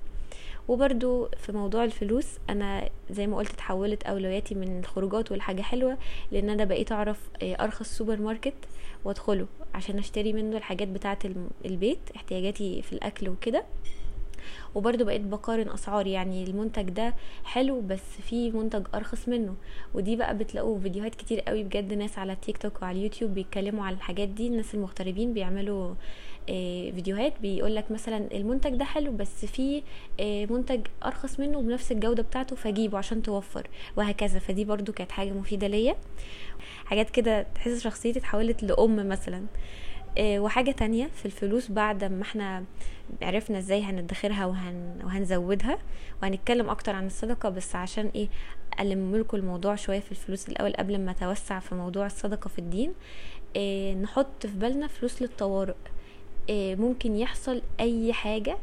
وبرده 0.67 1.29
في 1.37 1.51
موضوع 1.51 1.83
الفلوس 1.83 2.25
أنا 2.49 2.89
زي 3.09 3.27
ما 3.27 3.37
قلت 3.37 3.51
اتحولت 3.51 4.03
أولوياتي 4.03 4.55
من 4.55 4.79
الخروجات 4.79 5.31
والحاجة 5.31 5.61
حلوة 5.61 5.97
لإن 6.31 6.49
أنا 6.49 6.63
بقيت 6.63 6.91
أعرف 6.91 7.19
آه، 7.43 7.53
أرخص 7.63 7.97
سوبر 7.97 8.21
ماركت 8.21 8.53
وأدخله. 9.05 9.47
عشان 9.75 9.97
اشتري 9.97 10.33
منه 10.33 10.57
الحاجات 10.57 10.87
بتاعة 10.87 11.19
البيت 11.65 11.99
احتياجاتي 12.15 12.81
في 12.81 12.93
الأكل 12.93 13.29
وكده. 13.29 13.63
وبرضو 14.75 15.05
بقيت 15.05 15.21
بقارن 15.21 15.69
أسعار 15.69 16.07
يعني 16.07 16.43
المنتج 16.43 16.89
ده 16.89 17.13
حلو 17.43 17.81
بس 17.81 17.99
في 18.29 18.51
منتج 18.51 18.87
أرخص 18.95 19.29
منه. 19.29 19.55
ودي 19.93 20.15
بقى 20.15 20.37
بتلاقوا 20.37 20.79
فيديوهات 20.79 21.15
كتير 21.15 21.39
قوي 21.39 21.63
بجد 21.63 21.93
ناس 21.93 22.17
على 22.19 22.35
تيك 22.35 22.57
توك 22.57 22.81
وعلى 22.81 22.97
اليوتيوب 22.97 23.33
بيتكلموا 23.33 23.85
على 23.85 23.95
الحاجات 23.95 24.27
دي. 24.29 24.47
الناس 24.47 24.75
المغتربين 24.75 25.33
بيعملوا 25.33 25.95
فيديوهات 26.47 27.33
بيقول 27.41 27.75
لك 27.75 27.91
مثلا 27.91 28.27
المنتج 28.33 28.75
ده 28.75 28.85
حلو 28.85 29.11
بس 29.11 29.45
في 29.45 29.83
آه، 30.19 30.45
منتج 30.45 30.79
أرخص 31.05 31.39
منه 31.39 31.61
بنفس 31.61 31.91
الجودة 31.91 32.23
بتاعته 32.23 32.55
فجيبه 32.55 32.97
عشان 32.97 33.21
توفر 33.23 33.67
وهكذا. 33.95 34.39
فدي 34.39 34.65
برضو 34.65 34.91
كانت 34.93 35.11
حاجة 35.11 35.31
مفيدة 35.31 35.67
ليا. 35.67 35.95
حاجات 36.85 37.09
كده 37.09 37.45
تحس 37.55 37.81
شخصيتي 37.83 38.19
اتحولت 38.19 38.63
لأم 38.63 39.09
مثلا. 39.09 39.45
آه، 40.17 40.39
وحاجة 40.39 40.71
تانية 40.71 41.07
في 41.15 41.25
الفلوس 41.25 41.71
بعد 41.71 42.03
ما 42.03 42.21
إحنا 42.21 42.63
عرفنا 43.21 43.57
إزاي 43.57 43.83
هندخرها 43.83 44.45
وهن 44.45 44.99
وهنزودها 45.03 45.77
وهنتكلم 46.23 46.69
أكتر 46.69 46.95
عن 46.95 47.07
الصدقة 47.07 47.49
بس 47.49 47.75
عشان 47.75 48.11
إيه 48.15 48.27
ألم 48.79 49.15
لكم 49.15 49.37
الموضوع 49.37 49.75
شوية 49.75 49.99
في 49.99 50.11
الفلوس 50.11 50.49
الأول 50.49 50.73
قبل 50.73 50.99
ما 50.99 51.11
أتوسع 51.11 51.59
في 51.59 51.75
موضوع 51.75 52.05
الصدقة 52.05 52.47
في 52.47 52.59
الدين. 52.59 52.93
إيه 53.55 53.93
نحط 53.93 54.45
في 54.47 54.57
بالنا 54.57 54.87
فلوس 54.87 55.21
للطوارئ. 55.21 55.75
ممكن 56.51 57.15
يحصل 57.15 57.61
أي 57.79 58.13
حاجة 58.13 58.57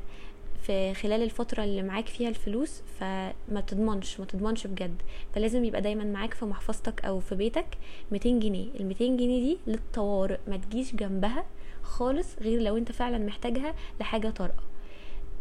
في 0.62 0.95
خلال 0.95 1.23
الفترة 1.23 1.65
اللي 1.65 1.83
معاك 1.83 2.07
فيها 2.07 2.29
الفلوس 2.29 2.83
فما 3.01 3.61
تضمنش 3.67 4.21
ما 4.21 4.27
تضمنش 4.27 4.67
بجد. 4.67 4.95
فلازم 5.35 5.65
يبقى 5.65 5.81
دايما 5.81 6.05
معاك 6.05 6.35
في 6.35 6.45
محفظتك 6.45 7.05
أو 7.05 7.21
في 7.21 7.35
بيتك 7.35 7.67
200 8.12 8.29
جنيه. 8.39 8.67
ال 8.81 8.87
200 8.87 9.05
جنيه 9.05 9.41
دي 9.41 9.59
للطوارئ 9.67 10.39
ما 10.49 10.57
تجيش 10.57 10.95
جنبها 10.95 11.45
خالص 11.83 12.27
غير 12.41 12.61
لو 12.61 12.77
أنت 12.77 12.93
فعلا 12.93 13.19
محتاجها 13.19 13.75
لحاجة 14.01 14.29
طارئة. 14.31 14.55
آه، 14.55 14.62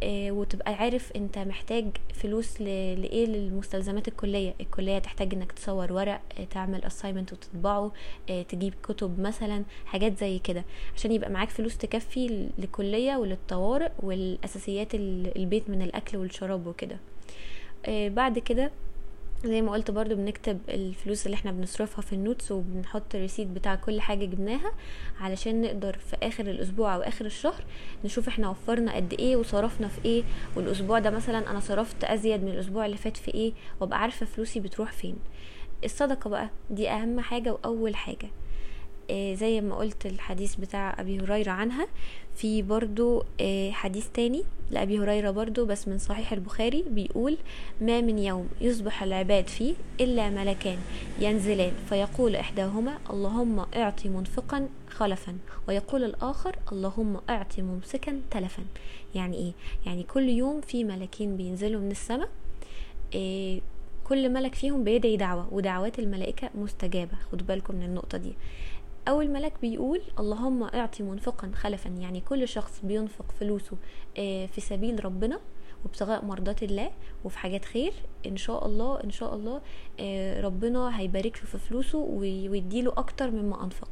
وتبقى 0.05 0.73
عارف 0.73 1.11
انت 1.15 1.37
محتاج 1.37 1.85
فلوس 2.13 2.61
لإيه 2.61 3.25
للمستلزمات 3.25 4.07
الكلية. 4.07 4.53
الكلية 4.61 4.99
تحتاج 4.99 5.33
انك 5.33 5.51
تصور 5.51 5.93
ورق 5.93 6.21
آه، 6.39 6.43
تعمل 6.43 6.83
assignment 6.83 7.33
وتطبعه 7.33 7.91
آه، 8.29 8.41
تجيب 8.41 8.73
كتب 8.83 9.19
مثلا 9.19 9.63
حاجات 9.85 10.17
زي 10.17 10.39
كده. 10.39 10.63
عشان 10.95 11.11
يبقى 11.11 11.29
معاك 11.29 11.49
فلوس 11.49 11.77
تكفي 11.77 12.49
للكلية 12.57 13.15
وللطوارئ 13.15 13.91
والأساسيات 13.99 14.95
البيت 14.95 15.69
من 15.69 15.81
الأكل 15.81 16.17
والشراب 16.17 16.67
وكده. 16.67 16.97
بعد 17.87 18.39
كده 18.39 18.71
زي 19.45 19.61
ما 19.61 19.71
قلت 19.71 19.91
برضو 19.91 20.15
بنكتب 20.15 20.59
الفلوس 20.69 21.25
اللي 21.25 21.35
إحنا 21.35 21.51
بنصرفها 21.51 22.01
في 22.01 22.13
ال 22.13 22.20
notes 22.20 22.51
وبنحط 22.51 23.15
ال 23.15 23.19
receipt 23.19 23.47
بتاع 23.47 23.75
كل 23.75 24.01
حاجة 24.01 24.25
جبناها 24.25 24.71
علشان 25.19 25.61
نقدر 25.61 25.97
في 25.97 26.15
آخر 26.23 26.47
الأسبوع 26.49 26.95
أو 26.95 27.01
آخر 27.01 27.25
الشهر 27.25 27.63
نشوف 28.05 28.27
إحنا 28.27 28.49
وفرنا 28.49 28.95
قد 28.95 29.13
إيه 29.13 29.35
وصرفنا 29.35 29.87
في 29.87 30.05
إيه 30.05 30.23
والأسبوع 30.55 30.99
ده 30.99 31.09
مثلا 31.09 31.51
أنا 31.51 31.59
صرفت 31.59 32.03
أزيد 32.03 32.43
من 32.43 32.49
الأسبوع 32.51 32.85
اللي 32.85 32.97
فات 32.97 33.17
في 33.17 33.33
إيه 33.33 33.53
وأبقى 33.79 33.99
عارفة 34.01 34.25
فلوسي 34.25 34.59
بتروح 34.59 34.91
فين. 34.91 35.15
الصدقة 35.83 36.29
بقى 36.29 36.49
دي 36.69 36.89
أهم 36.89 37.19
حاجة 37.19 37.53
وأول 37.53 37.95
حاجة. 37.95 38.29
زي 39.13 39.61
ما 39.61 39.75
قلت 39.75 40.05
الحديث 40.05 40.55
بتاع 40.55 40.95
أبي 40.99 41.19
هريرة 41.19 41.51
عنها. 41.51 41.87
في 42.35 42.61
برضو 42.61 43.23
آه، 43.41 43.71
حديث 43.71 44.07
تاني 44.13 44.43
لأبي 44.71 44.99
هريرة 44.99 45.31
برضو 45.31 45.65
بس 45.65 45.87
من 45.87 45.97
صحيح 45.97 46.33
البخاري 46.33 46.85
بيقول 46.89 47.37
ما 47.81 48.01
من 48.01 48.19
يوم 48.19 48.49
يصبح 48.61 49.03
العباد 49.03 49.47
فيه 49.47 49.73
إلا 49.99 50.29
ملكان 50.29 50.77
ينزلان 51.19 51.71
فيقول 51.89 52.35
إحداهما 52.35 52.97
اللهم 53.09 53.65
اعطي 53.75 54.09
منفقا 54.09 54.69
خلفا 54.89 55.37
ويقول 55.67 56.03
الآخر 56.03 56.55
اللهم 56.71 57.19
اعطي 57.29 57.61
ممسكا 57.61 58.21
تلفا 58.31 58.63
يعني 59.15 59.37
إيه؟ 59.37 59.51
يعني 59.85 60.03
كل 60.03 60.29
يوم 60.29 60.61
في 60.61 60.83
ملكين 60.83 61.37
بينزلوا 61.37 61.81
من 61.81 61.91
السماء 61.91 62.29
إيه 63.13 63.61
كل 64.03 64.29
ملك 64.29 64.55
فيهم 64.55 64.83
بيدعي 64.83 65.17
دعوة 65.17 65.53
ودعوات 65.53 65.99
الملائكة 65.99 66.49
مستجابة. 66.55 67.17
خدوا 67.31 67.47
بالكم 67.47 67.75
من 67.75 67.83
النقطة 67.83 68.17
دي. 68.17 68.33
أول 69.11 69.29
ملك 69.29 69.53
بيقول 69.61 70.01
اللهم 70.19 70.63
أعطي 70.63 71.03
منفقا 71.03 71.51
خلفا 71.55 71.89
يعني 71.89 72.21
كل 72.21 72.47
شخص 72.47 72.79
بينفق 72.83 73.31
فلوسه 73.39 73.77
آه، 74.17 74.45
في 74.45 74.61
سبيل 74.61 75.05
ربنا 75.05 75.39
وابتغاء 75.83 76.25
مرضات 76.25 76.63
الله 76.63 76.91
وفي 77.23 77.37
حاجات 77.37 77.65
خير 77.65 77.93
إن 78.25 78.37
شاء 78.37 78.65
الله 78.65 79.03
إن 79.03 79.11
شاء 79.11 79.35
الله 79.35 79.61
آه، 79.99 80.41
ربنا 80.41 80.99
هيبارك 80.99 81.37
له 81.37 81.45
في 81.45 81.57
فلوسه 81.57 81.97
ويديله 81.97 82.91
أكتر 82.97 83.31
مما 83.31 83.63
أنفق 83.63 83.89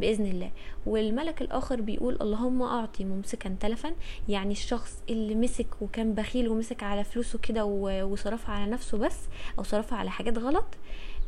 بإذن 0.00 0.26
الله. 0.26 0.50
والملك 0.86 1.42
الآخر 1.42 1.80
بيقول 1.80 2.18
اللهم 2.20 2.62
أعطي 2.62 3.04
ممسكا 3.04 3.56
تلفا 3.60 3.92
يعني 4.28 4.52
الشخص 4.52 5.02
اللي 5.10 5.34
مسك 5.34 5.82
وكان 5.82 6.14
بخيل 6.14 6.48
ومسك 6.48 6.82
على 6.82 7.04
فلوسه 7.04 7.38
كده 7.38 7.64
وصرفها 8.04 8.54
على 8.54 8.70
نفسه 8.70 8.98
بس 8.98 9.18
أو 9.58 9.62
صرفها 9.64 9.98
على 9.98 10.10
حاجات 10.10 10.38
غلط 10.38 10.66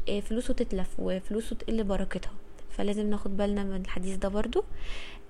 آه، 0.09 0.21
فلوسه 0.21 0.55
تتلف 0.55 0.95
وفلوسه 0.99 1.57
تقل 1.57 1.85
بركتها. 1.85 2.33
فلازم 2.81 3.11
ناخد 3.11 3.37
بالنا 3.37 3.65
من 3.65 3.77
الحديث 3.81 4.17
ده 4.17 4.29
برضو. 4.29 4.65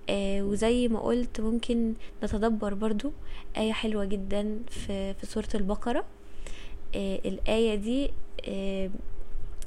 آه 0.08 0.42
وزي 0.42 0.88
ما 0.88 1.00
قلت 1.00 1.40
ممكن 1.40 1.94
نتدبر 2.24 2.74
برضو 2.74 3.12
آية 3.56 3.72
حلوة 3.72 4.04
جدا 4.04 4.58
في, 4.68 5.14
في 5.14 5.26
سورة 5.26 5.48
البقرة. 5.54 6.04
آه 6.94 7.20
الآية 7.24 7.74
دي 7.74 8.10
آه 8.48 8.90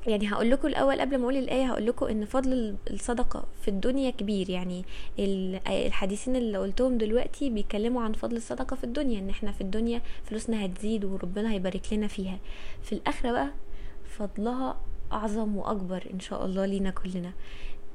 يعني 0.07 0.31
هقول 0.33 0.49
لكم 0.51 0.67
الأول 0.67 1.01
قبل 1.01 1.17
ما 1.17 1.23
أقول 1.23 1.37
الآية 1.37 1.65
هقول 1.65 1.85
لكم 1.85 2.05
إن 2.05 2.25
فضل 2.25 2.75
الصدقة 2.91 3.45
في 3.61 3.67
الدنيا 3.67 4.09
كبير. 4.09 4.49
يعني 4.49 4.85
الحديثين 5.67 6.35
اللي 6.35 6.57
قلتهم 6.57 6.97
دلوقتي 6.97 7.49
بيتكلموا 7.49 8.01
عن 8.01 8.13
فضل 8.13 8.35
الصدقة 8.37 8.75
في 8.75 8.83
الدنيا 8.83 9.19
إن 9.19 9.29
إحنا 9.29 9.51
في 9.51 9.61
الدنيا 9.61 10.01
فلوسنا 10.23 10.65
هتزيد 10.65 11.05
وربنا 11.05 11.51
هيبارك 11.51 11.93
لنا 11.93 12.07
فيها. 12.07 12.37
في 12.83 12.93
الآخرة 12.93 13.31
بقى 13.31 13.49
فضلها 14.05 14.77
أعظم 15.11 15.55
وأكبر 15.57 16.03
إن 16.13 16.19
شاء 16.19 16.45
الله 16.45 16.65
لينا 16.65 16.89
كلنا. 16.89 17.27
إيه 17.27 17.33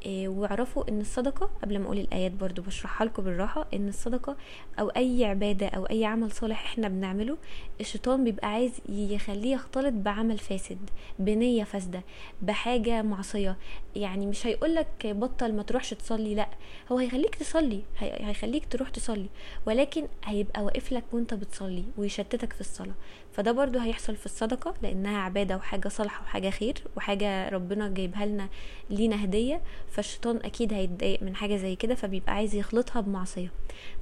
واعرفوا 0.07 0.89
إن 0.89 1.01
الصدقة 1.01 1.51
قبل 1.63 1.79
ما 1.79 1.85
أقول 1.87 1.99
الآيات 1.99 2.33
برضو 2.33 2.63
بشرحها 2.63 3.05
لكم 3.05 3.23
بالراحة 3.23 3.67
إن 3.75 3.89
الصدقة 3.89 4.37
أو 4.81 4.89
أي 4.89 5.25
عبادة 5.25 5.67
أو 5.69 5.85
أي 5.87 6.05
عمل 6.05 6.33
صالح 6.33 6.65
إحنا 6.65 6.89
بنعمله 6.89 7.37
الشيطان 7.81 8.25
بيبقى 8.25 8.49
عايز 8.49 8.73
يخليه 8.89 9.55
يختلط 9.55 9.95
بعمل 9.95 10.39
فاسد 10.39 10.79
بنية 11.19 11.65
فاسدة 11.65 12.03
بحاجة 12.43 13.03
معصية. 13.03 13.57
يعني 13.97 14.27
مش 14.27 14.47
هيقولك 14.47 14.89
بطل 15.07 15.53
ما 15.55 15.63
تروحش 15.63 15.91
تصلي 15.91 16.35
لأ 16.35 16.49
هو 16.93 16.99
هيخليك 16.99 17.35
تصلي 17.35 17.83
هيخليك 17.99 18.67
تروح 18.73 18.89
تصلي 18.89 19.27
ولكن 19.67 20.07
هيبقى 20.25 20.63
واقف 20.65 20.93
لك 20.93 21.05
وأنت 21.13 21.35
بتصلي 21.35 21.85
ويشتتك 21.99 22.53
في 22.53 22.61
الصلاة. 22.61 22.95
فده 23.39 23.53
برضو 23.53 23.79
هيحصل 23.79 24.17
في 24.17 24.27
الصدقة 24.27 24.75
لأنها 24.83 25.19
عبادة 25.19 25.57
وحاجة 25.57 25.89
صالحة 25.89 26.23
وحاجة 26.23 26.51
خير 26.51 26.75
وحاجة 26.97 27.49
ربنا 27.49 27.89
جايبها 27.89 28.27
لنا 28.27 28.49
لينا 28.91 29.25
هدية 29.25 29.61
فالشيطان 29.91 30.37
أكيد 30.37 30.73
هيتضايق 30.73 31.23
من 31.23 31.37
حاجة 31.37 31.57
زي 31.57 31.77
كده 31.77 31.95
فبيبقى 31.95 32.33
عايز 32.33 32.55
يخلطها 32.55 33.01
بمعصية. 33.01 33.53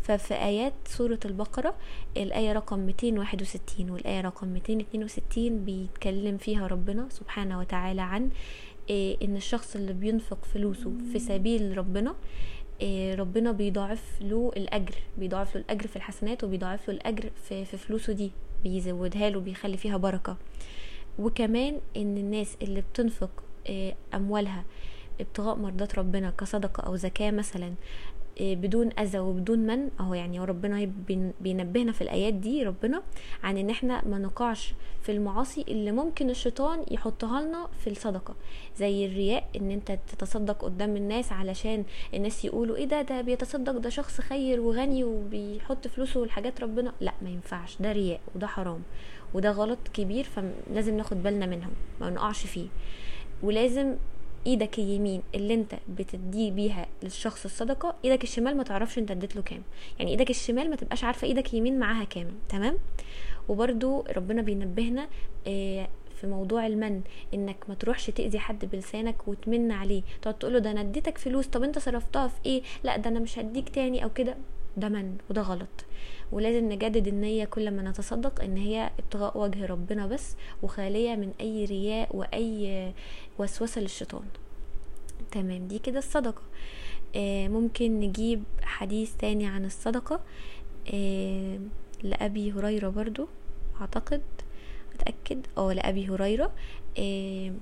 ففي 0.02 0.34
آيات 0.34 0.72
سورة 0.84 1.18
البقرة 1.24 1.74
الآية 2.16 2.52
رقم 2.52 2.78
261 2.78 3.90
والآية 3.90 4.20
رقم 4.20 4.48
262 4.48 5.64
بيتكلم 5.64 6.36
فيها 6.38 6.66
ربنا 6.66 7.08
سبحانه 7.10 7.58
وتعالى 7.58 8.02
عن 8.02 8.30
إيه 8.90 9.16
إن 9.22 9.36
الشخص 9.36 9.76
اللي 9.76 9.92
بينفق 9.92 10.44
فلوسه 10.44 10.92
في 11.12 11.18
سبيل 11.18 11.78
ربنا 11.78 12.14
إيه 12.80 13.14
ربنا 13.14 13.52
بيضاعف 13.52 14.02
له 14.20 14.52
الأجر 14.56 14.94
بيضاعف 15.18 15.54
له 15.56 15.60
الأجر 15.62 15.86
في 15.86 15.96
الحسنات 15.96 16.44
وبيضاعف 16.44 16.88
له 16.88 16.94
الأجر 16.94 17.30
في, 17.48 17.64
في 17.64 17.76
فلوسه 17.76 18.12
دي. 18.12 18.32
بيزودها 18.62 19.30
له 19.30 19.40
بيخلي 19.40 19.76
فيها 19.76 19.96
بركة. 19.96 20.36
وكمان 21.18 21.80
إن 21.96 22.16
الناس 22.18 22.56
اللي 22.62 22.80
بتنفق 22.80 23.30
آه، 23.66 23.94
أموالها 24.14 24.64
ابتغاء 25.20 25.56
مرضات 25.56 25.98
ربنا 25.98 26.30
كصدقة 26.30 26.80
أو 26.86 26.96
زكاة 26.96 27.30
مثلا 27.30 27.74
بدون 28.40 28.90
أذى 28.98 29.18
وبدون 29.18 29.58
من 29.58 29.88
أهو 30.00 30.14
يعني 30.14 30.38
ربنا 30.44 30.90
بينبهنا 31.40 31.92
في 31.92 32.00
الآيات 32.02 32.34
دي 32.34 32.62
ربنا 32.62 33.02
عن 33.42 33.58
إن 33.58 33.70
إحنا 33.70 34.02
ما 34.08 34.18
نقعش 34.18 34.74
في 35.02 35.12
المعاصي 35.12 35.64
اللي 35.68 35.92
ممكن 35.92 36.30
الشيطان 36.30 36.84
يحطها 36.90 37.42
لنا 37.42 37.68
في 37.84 37.90
الصدقة. 37.90 38.34
زي 38.76 39.06
الرياء 39.06 39.48
إن 39.56 39.70
أنت 39.70 39.98
تتصدق 40.08 40.64
قدام 40.64 40.96
الناس 40.96 41.32
علشان 41.32 41.84
الناس 42.14 42.44
يقولوا 42.44 42.76
إيه 42.76 42.84
ده 42.84 43.02
ده 43.02 43.20
بيتصدق 43.20 43.72
ده 43.72 43.90
شخص 43.90 44.20
خير 44.20 44.60
وغني 44.60 45.04
وبيحط 45.04 45.88
فلوسه 45.88 46.20
والحاجات 46.20 46.60
ربنا. 46.60 46.92
لا 47.00 47.12
ما 47.22 47.30
ينفعش. 47.30 47.76
ده 47.82 47.92
رياء 47.92 48.20
وده 48.34 48.46
حرام 48.46 48.82
وده 49.34 49.50
غلط 49.50 49.78
كبير 49.94 50.24
فلازم 50.24 50.96
ناخد 50.96 51.22
بالنا 51.22 51.46
منهم 51.46 51.70
ما 52.00 52.10
نقعش 52.10 52.46
فيه. 52.46 52.66
ولازم 53.42 53.94
إيدك 54.46 54.78
اليمين 54.78 55.22
اللي 55.34 55.54
انت 55.54 55.74
بتدي 55.88 56.50
بيها 56.50 56.86
للشخص 57.02 57.44
الصدقة 57.44 57.94
إيدك 58.04 58.22
الشمال 58.22 58.56
ما 58.56 58.62
تعرفش 58.62 58.98
انت 58.98 59.10
اديت 59.10 59.36
له 59.36 59.42
كام. 59.42 59.62
يعني 59.98 60.10
إيدك 60.10 60.30
الشمال 60.30 60.70
ما 60.70 60.76
تبقاش 60.76 61.04
عارفة 61.04 61.26
إيدك 61.26 61.48
اليمين 61.52 61.78
معاها 61.78 62.04
كام 62.04 62.28
تمام؟ 62.48 62.78
وبرده 63.48 64.04
ربنا 64.16 64.42
بينبهنا 64.42 65.08
آه، 65.46 65.88
في 66.20 66.26
موضوع 66.26 66.66
المن 66.66 67.00
انك 67.34 67.56
ما 67.68 67.74
تروحش 67.74 68.06
تأذي 68.06 68.38
حد 68.38 68.64
بلسانك 68.64 69.28
وتمن 69.28 69.72
عليه. 69.72 70.02
تقعد 70.22 70.38
تقول 70.38 70.52
له 70.52 70.58
ده 70.58 70.70
أنا 70.70 70.80
اديتك 70.80 71.18
فلوس 71.18 71.46
طب 71.46 71.62
انت 71.62 71.78
صرفتها 71.78 72.28
في 72.28 72.36
إيه؟ 72.46 72.62
لا 72.84 72.96
ده 72.96 73.10
أنا 73.10 73.20
مش 73.20 73.38
هديك 73.38 73.68
تاني 73.68 74.04
أو 74.04 74.10
كده. 74.10 74.36
ده 74.76 74.88
من 74.88 75.16
وده 75.30 75.42
غلط. 75.42 75.84
ولازم 76.32 76.72
نجدد 76.72 77.06
النية 77.06 77.44
كل 77.44 77.70
ما 77.70 77.82
نتصدق 77.82 78.42
ان 78.42 78.56
هي 78.56 78.90
ابتغاء 78.98 79.38
وجه 79.38 79.66
ربنا 79.66 80.06
بس 80.06 80.36
وخالية 80.62 81.14
من 81.16 81.32
أي 81.40 81.64
رياء 81.64 82.16
وأي 82.16 82.92
وسوسة 83.38 83.80
للشيطان. 83.80 84.24
تمام 85.30 85.68
دي 85.68 85.78
كده 85.78 85.98
الصدقة. 85.98 86.42
آه 87.16 87.48
ممكن 87.48 88.00
نجيب 88.00 88.42
حديث 88.62 89.12
تاني 89.18 89.46
عن 89.46 89.64
الصدقة. 89.64 90.20
آه 90.94 91.58
لأبي 92.02 92.52
هريرة 92.52 92.88
برضو 92.88 93.28
أعتقد 93.80 94.22
اتأكد 94.94 95.46
آه 95.58 95.72
لأبي 95.72 96.08
هريرة. 96.08 96.52
آه 96.98 97.52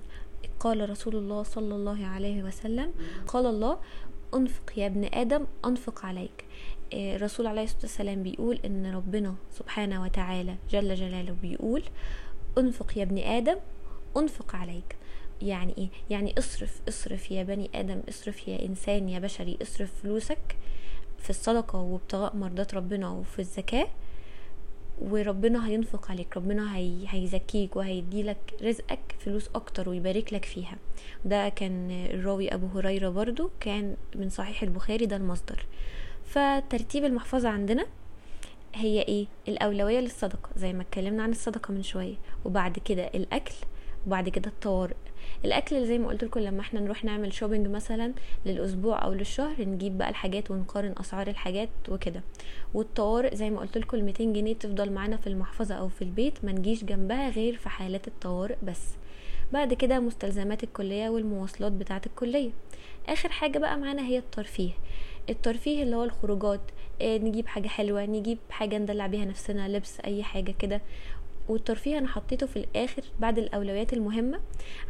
قال 0.61 0.91
رسول 0.91 1.17
الله 1.17 1.43
صلى 1.43 1.75
الله 1.75 2.07
عليه 2.07 2.43
وسلم 2.43 2.93
قال 3.27 3.47
الله 3.47 3.79
أنفق 4.35 4.79
يا 4.79 4.87
ابن 4.87 5.05
آدم 5.05 5.47
أنفق 5.65 6.07
عليك. 6.07 6.45
الرسول 6.93 7.47
عليه 7.47 7.63
الصلاة 7.63 7.83
والسلام 7.83 8.23
بيقول 8.23 8.59
إن 8.65 8.95
ربنا 8.95 9.35
سبحانه 9.53 10.03
وتعالى 10.03 10.57
جل 10.71 10.95
جلاله 10.95 11.37
بيقول 11.43 11.83
أنفق 12.59 12.99
يا 12.99 13.03
ابن 13.03 13.19
آدم 13.19 13.57
أنفق 14.17 14.57
عليك. 14.57 14.97
يعني 15.43 15.75
إيه؟ 15.79 15.89
يعني 16.11 16.35
اصرف 16.39 16.81
اصرف 16.89 17.31
يا 17.31 17.43
بني 17.43 17.71
آدم 17.75 18.01
اصرف 18.09 18.49
يا 18.49 18.65
إنسان 18.67 19.09
يا 19.09 19.19
بشري 19.19 19.59
اصرف 19.63 19.91
فلوسك 20.03 20.57
في 21.19 21.31
الصدقة 21.31 21.79
وابتغاء 21.79 22.37
مرضات 22.37 22.75
ربنا 22.75 23.09
وفي 23.11 23.39
الزكاة 23.39 23.87
وربنا 24.99 25.67
هينفق 25.69 26.11
عليك 26.11 26.37
ربنا 26.37 26.77
هي 26.77 27.05
هيزكيك 27.09 27.77
وهيديلك 27.77 28.55
رزقك 28.63 29.15
فلوس 29.19 29.49
أكتر 29.55 29.89
ويبارك 29.89 30.33
لك 30.33 30.45
فيها. 30.45 30.77
ده 31.25 31.49
كان 31.49 31.91
الراوي 31.91 32.55
أبو 32.55 32.67
هريرة 32.79 33.09
برضو 33.09 33.51
كان 33.61 33.97
من 34.17 34.31
صحيح 34.31 34.63
البخاري 34.63 35.07
ده 35.07 35.17
المصدر. 35.17 35.67
فترتيب 36.25 37.05
المحفظة 37.05 37.49
عندنا 37.49 37.87
هي 38.75 39.03
إيه؟ 39.03 39.27
الأولوية 39.49 40.01
للصدقة 40.01 40.51
زي 40.57 40.73
ما 40.73 40.83
اتكلمنا 40.83 41.23
عن 41.23 41.31
الصدقة 41.31 41.73
من 41.73 41.83
شوية 41.83 42.17
وبعد 42.45 42.79
كده 42.79 43.07
الأكل 43.07 43.55
وبعد 44.07 44.29
كده 44.29 44.51
الطوارئ. 44.51 44.95
الأكل 45.45 45.87
زي 45.87 45.99
ما 45.99 46.09
قلت 46.09 46.25
لكم 46.25 46.41
لما 46.41 46.61
إحنا 46.61 46.81
نروح 46.81 47.05
نعمل 47.05 47.33
شوبينج 47.33 47.67
مثلا 47.69 48.13
للأسبوع 48.47 49.05
أو 49.05 49.13
للشهر 49.13 49.55
نجيب 49.65 49.99
بقى 49.99 50.09
الحاجات 50.09 50.51
ونقارن 50.51 50.95
أسعار 51.01 51.27
الحاجات 51.29 51.69
وكده. 51.89 52.23
والطوارئ 52.75 53.37
زي 53.37 53.51
ما 53.51 53.61
قلت 53.61 53.79
لكم 53.79 53.97
ال 53.97 54.05
200 54.05 54.25
جنيه 54.25 54.55
تفضل 54.55 54.93
معانا 54.93 55.17
في 55.17 55.27
المحفظة 55.27 55.75
أو 55.75 55.89
في 55.89 56.03
البيت 56.03 56.45
ما 56.45 56.53
نجيش 56.53 56.85
جنبها 56.85 57.29
غير 57.31 57.57
في 57.57 57.69
حالات 57.69 58.09
الطوارئ 58.09 58.57
بس. 58.63 58.83
بعد 59.53 59.75
كده 59.75 60.01
مستلزمات 60.01 60.65
الكلية 60.65 61.09
والمواصلات 61.09 61.73
بتاعة 61.73 62.03
الكلية. 62.07 62.51
آخر 63.09 63.29
حاجة 63.29 63.59
بقى 63.59 63.79
معانا 63.79 64.03
هي 64.07 64.19
الترفيه. 64.19 64.71
الترفيه 65.31 65.83
اللي 65.83 65.97
هو 65.97 66.05
الخروجات 66.05 66.61
آه، 67.03 67.19
نجيب 67.19 67.47
حاجة 67.47 67.69
حلوة 67.69 68.05
نجيب 68.07 68.39
حاجة 68.51 68.79
ندلع 68.79 69.07
بيها 69.07 69.25
نفسنا 69.25 69.69
لبس 69.69 70.01
أي 70.01 70.23
حاجة 70.23 70.55
كده. 70.59 70.81
والترفيه 71.49 71.99
أنا 71.99 72.09
حطيته 72.09 72.47
في 72.47 72.57
الآخر 72.57 73.03
بعد 73.21 73.39
الأولويات 73.39 73.93
المهمة 73.93 74.41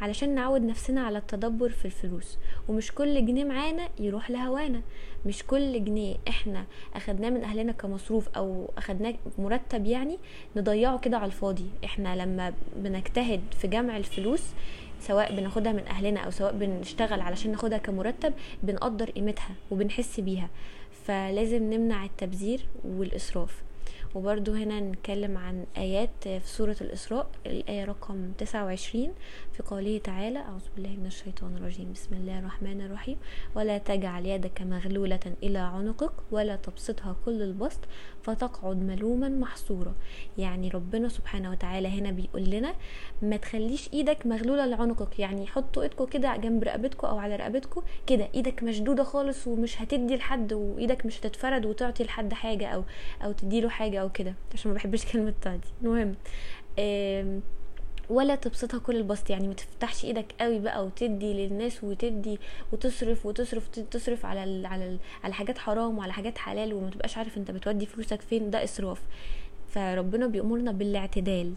علشان 0.01 0.35
نعود 0.35 0.63
نفسنا 0.63 1.01
على 1.01 1.19
التدبر 1.19 1.69
في 1.69 1.85
الفلوس. 1.85 2.39
ومش 2.69 2.93
كل 2.93 3.27
جنيه 3.27 3.45
معانا 3.45 3.89
يروح 4.01 4.31
لهوانا. 4.31 4.81
مش 5.27 5.43
كل 5.43 5.85
جنيه 5.85 6.17
إحنا 6.29 6.65
أخدناه 6.95 7.31
من 7.31 7.45
أهلنا 7.45 7.73
كمصروف 7.73 8.29
أو 8.29 8.71
أخدناه 8.79 9.15
مرتب 9.39 9.87
يعني 9.87 10.19
نضيعه 10.57 10.99
كده 10.99 11.17
على 11.17 11.27
الفاضي. 11.27 11.67
إحنا 11.85 12.17
لما 12.17 12.53
بنجتهد 12.77 13.41
في 13.61 13.69
جمع 13.69 13.97
الفلوس 13.97 14.43
سواء 15.01 15.37
بناخدها 15.37 15.73
من 15.73 15.87
أهلنا 15.87 16.21
أو 16.21 16.31
سواء 16.31 16.53
بنشتغل 16.53 17.21
علشان 17.21 17.51
ناخدها 17.51 17.79
كمرتب 17.79 18.33
بنقدر 18.63 19.11
قيمتها 19.11 19.55
وبنحس 19.71 20.21
بيها. 20.21 20.49
فلازم 21.05 21.63
نمنع 21.73 22.05
التبذير 22.05 22.61
والإسراف. 22.85 23.64
وبرضو 24.15 24.53
هنا 24.53 24.81
نتكلم 24.81 25.39
عن 25.39 25.67
آيات 25.77 26.11
في 26.23 26.41
سورة 26.45 26.77
الإسراء. 26.81 27.27
الآية 27.47 27.85
رقم 27.85 28.33
29 28.39 29.15
في 29.53 29.63
قوله 29.63 29.99
تعالى 29.99 30.39
أعوذ 30.39 30.63
بالله 30.77 30.91
من 30.91 31.07
الشيطان 31.07 31.57
الرجيم. 31.57 31.93
بسم 31.93 32.15
الله 32.15 32.39
الرحمن 32.39 32.81
الرحيم. 32.81 33.17
ولا 33.55 33.79
تجعل 33.79 34.27
يدك 34.27 34.63
مغلولة 34.63 35.21
إلى 35.43 35.59
عنقك 35.59 36.13
ولا 36.31 36.57
تبسطها 36.57 37.17
كل 37.25 37.43
البسط 37.43 37.81
فتقعد 38.23 38.77
ملوما 38.77 39.29
محصورا. 39.29 39.95
يعني 40.39 40.69
ربنا 40.69 41.09
سبحانه 41.09 41.51
وتعالى 41.51 41.89
هنا 41.89 42.11
بيقول 42.11 42.51
لنا 42.51 42.75
ما 43.23 43.37
تخليش 43.37 43.91
إيدك 43.93 44.27
مغلولة 44.27 44.67
لعنقك. 44.67 45.19
يعني 45.19 45.47
حطوا 45.47 45.83
ايدكم 45.83 46.05
كده 46.05 46.37
جنب 46.37 46.65
رقبتكم 46.65 47.07
أو 47.07 47.19
على 47.19 47.37
رقبتكم 47.37 47.83
كده. 48.07 48.29
إيدك 48.35 48.63
مشدودة 48.63 49.05
خالص 49.05 49.47
ومش 49.47 49.83
هتدي 49.83 50.17
لحد 50.17 50.53
وإيدك 50.53 51.07
مش 51.07 51.21
هتتفرد 51.21 51.67
وتعطي 51.67 52.05
لحد 52.05 52.33
حاجة 52.33 52.69
أو 52.69 52.85
أو 53.25 53.33
تديله 53.33 53.69
حاجة 53.69 54.04
أو 54.05 54.11
كده 54.13 54.35
عشان 54.55 54.71
ما 54.71 54.77
بحبش 54.77 55.05
كلمة 55.13 55.35
تعدي 55.43 55.69
المهم 55.83 56.15
ولا 58.11 58.35
تبسطها 58.35 58.79
كل 58.79 58.97
البسط. 58.97 59.31
يعني 59.31 59.49
ما 59.49 59.55
تفتحش 59.55 60.05
إيدك 60.05 60.35
قوي 60.41 60.59
بقى 60.59 60.87
وتدي 60.87 61.33
للناس 61.33 61.85
وتدي 61.85 62.39
وتصرف 62.73 63.27
وتصرف 63.27 63.69
تصرف 63.69 64.27
على 64.27 64.45
ال 64.45 64.67
على 64.67 64.89
ال 64.89 64.99
على 65.25 65.35
حاجات 65.35 65.59
حرام 65.59 65.99
وعلى 65.99 66.13
حاجات 66.13 66.39
حلال 66.39 66.75
وما 66.75 66.91
تبقاش 66.91 67.19
عارف 67.19 67.39
أنت 67.39 67.51
بتودي 67.51 67.87
فلوسك 67.87 68.21
فين. 68.21 68.51
ده 68.51 68.65
إسراف. 68.65 69.03
فربنا 69.75 70.27
بيأمرنا 70.27 70.73
بالاعتدال. 70.73 71.55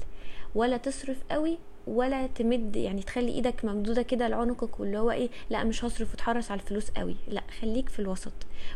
ولا 0.55 0.77
تصرف 0.77 1.17
قوي 1.31 1.57
ولا 1.88 2.28
تمد 2.28 2.76
يعني 2.76 3.02
تخلي 3.02 3.32
إيدك 3.32 3.65
ممدودة 3.65 4.02
كده 4.02 4.28
لعنقك 4.28 4.80
واللي 4.80 4.97
هو 5.00 5.12
إيه 5.12 5.30
لا 5.50 5.63
مش 5.63 5.86
هصرف 5.86 6.13
وتحرص 6.13 6.52
على 6.52 6.62
الفلوس 6.62 6.89
قوي 6.91 7.15
لا 7.28 7.41
خليك 7.62 7.89
في 7.89 8.00
الوسط. 8.00 8.34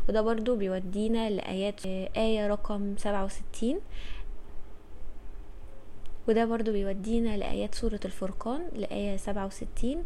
وده 0.10 0.22
برضو 0.22 0.56
بيودينا 0.56 1.30
لآيات 1.30 1.86
آية 2.18 2.48
رقم 2.48 2.98
67 2.98 3.80
وده 6.28 6.46
برضو 6.46 6.72
بيودينا 6.72 7.38
لآيات 7.38 7.76
سورة 7.76 8.00
الفرقان 8.06 8.62
لآية 8.76 9.18
سبعة 9.18 9.46
وستين. 9.46 9.98
آه، 9.98 10.04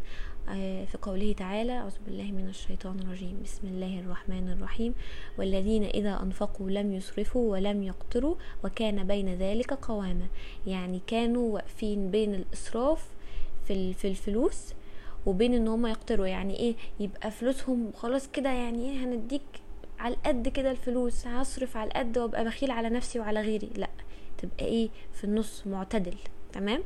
في 0.54 0.98
قوله 1.02 1.32
تعالى 1.32 1.72
أعوذ 1.72 1.94
بالله 2.06 2.32
من 2.32 2.48
الشيطان 2.48 2.98
الرجيم. 3.00 3.40
بسم 3.44 3.66
الله 3.66 4.00
الرحمن 4.00 4.48
الرحيم. 4.52 4.94
والذين 5.38 5.84
إذا 5.84 6.22
أنفقوا 6.22 6.70
لم 6.70 6.92
يسرفوا 6.92 7.52
ولم 7.52 7.82
يقتروا 7.82 8.34
وكان 8.64 9.06
بين 9.06 9.34
ذلك 9.34 9.72
قواما. 9.72 10.26
يعني 10.66 11.00
كانوا 11.06 11.54
واقفين 11.54 12.10
بين 12.10 12.34
الإسراف 12.34 13.04
في 13.66 14.04
الفلوس 14.04 14.74
وبين 15.26 15.54
إن 15.54 15.68
هم 15.68 15.86
يقتروا. 15.86 16.26
يعني 16.26 16.56
إيه؟ 16.56 16.74
يبقى 17.00 17.30
فلوسهم 17.30 17.92
خلاص 17.92 18.28
كده 18.28 18.50
يعني 18.50 18.90
إيه؟ 18.90 19.04
هنديك 19.04 19.42
على 19.98 20.14
القد 20.14 20.48
كده 20.48 20.70
الفلوس 20.70 21.26
هصرف 21.26 21.76
على 21.76 21.88
القد 21.88 22.18
وأبقى 22.18 22.44
بخيل 22.44 22.70
على 22.70 22.90
نفسي 22.90 23.20
وعلى 23.20 23.40
غيري. 23.40 23.70
لأ 23.76 23.90
تبقى 24.38 24.64
إيه؟ 24.64 24.88
في 25.14 25.24
النص 25.24 25.66
معتدل. 25.66 26.14
تمام؟ 26.52 26.82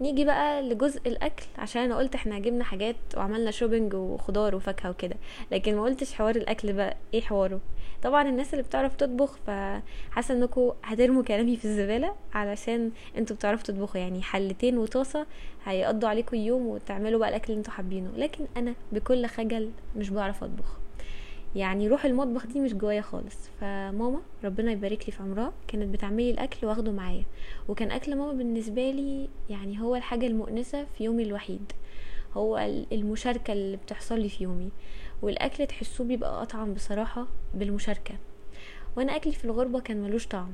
نيجي 0.00 0.24
بقى 0.24 0.62
لجزء 0.62 1.00
الأكل 1.08 1.44
عشان 1.58 1.82
أنا 1.82 1.96
قلت 1.96 2.14
إحنا 2.14 2.38
جبنا 2.38 2.64
حاجات 2.64 2.96
وعملنا 3.16 3.50
شوبينج 3.50 3.94
وخضار 3.94 4.54
وفاكهة 4.54 4.90
وكده 4.90 5.16
لكن 5.52 5.76
ما 5.76 5.82
قلتش 5.82 6.14
حوار 6.14 6.36
الأكل 6.36 6.72
بقى 6.72 6.96
إيه 7.14 7.20
حواره؟ 7.20 7.60
طبعا 8.02 8.28
الناس 8.28 8.54
اللي 8.54 8.62
بتعرف 8.64 8.94
تطبخ 8.96 9.38
فحاسة 9.46 10.34
انكم 10.34 10.72
هترموا 10.84 11.22
كلامي 11.22 11.56
في 11.56 11.64
الزبالة 11.64 12.14
علشان 12.34 12.90
إنتوا 13.18 13.36
بتعرفوا 13.36 13.64
تطبخوا 13.64 14.00
يعني 14.00 14.22
حلتين 14.22 14.78
وطاسة 14.78 15.26
هيقضوا 15.64 16.08
عليكم 16.08 16.36
يوم 16.36 16.66
وتعملوا 16.66 17.18
بقى 17.20 17.28
الأكل 17.28 17.44
اللي 17.52 17.58
إنتوا 17.58 17.72
حابينه 17.72 18.10
لكن 18.16 18.44
أنا 18.56 18.74
بكل 18.92 19.26
خجل 19.26 19.70
مش 19.96 20.10
بعرف 20.10 20.44
أطبخ. 20.44 20.76
يعني 21.58 21.88
روح 21.88 22.04
المطبخ 22.04 22.46
دي 22.46 22.60
مش 22.60 22.74
جوايا 22.74 23.00
خالص. 23.00 23.36
فماما 23.60 24.20
ربنا 24.44 24.72
يبارك 24.72 25.02
لي 25.06 25.12
في 25.12 25.22
عمرها 25.22 25.52
كانت 25.68 25.94
بتعملي 25.94 26.30
الأكل 26.30 26.66
واخده 26.66 26.92
معايا. 26.92 27.24
وكان 27.68 27.90
أكل 27.90 28.16
ماما 28.16 28.32
بالنسبة 28.32 28.90
لي 28.90 29.28
يعني 29.50 29.80
هو 29.80 29.96
الحاجة 29.96 30.26
المؤنسة 30.26 30.86
في 30.98 31.04
يومي 31.04 31.22
الوحيد. 31.22 31.72
هو 32.34 32.58
المشاركة 32.92 33.52
اللي 33.52 33.76
بتحصل 33.76 34.20
لي 34.20 34.28
في 34.28 34.44
يومي. 34.44 34.68
والأكل 35.22 35.66
تحسوه 35.66 36.06
بيبقى 36.06 36.42
أطعم 36.42 36.74
بصراحة 36.74 37.26
بالمشاركة. 37.54 38.14
وأنا 38.96 39.16
أكلي 39.16 39.32
في 39.32 39.44
الغربة 39.44 39.80
كان 39.80 40.02
ملوش 40.02 40.26
طعم. 40.26 40.50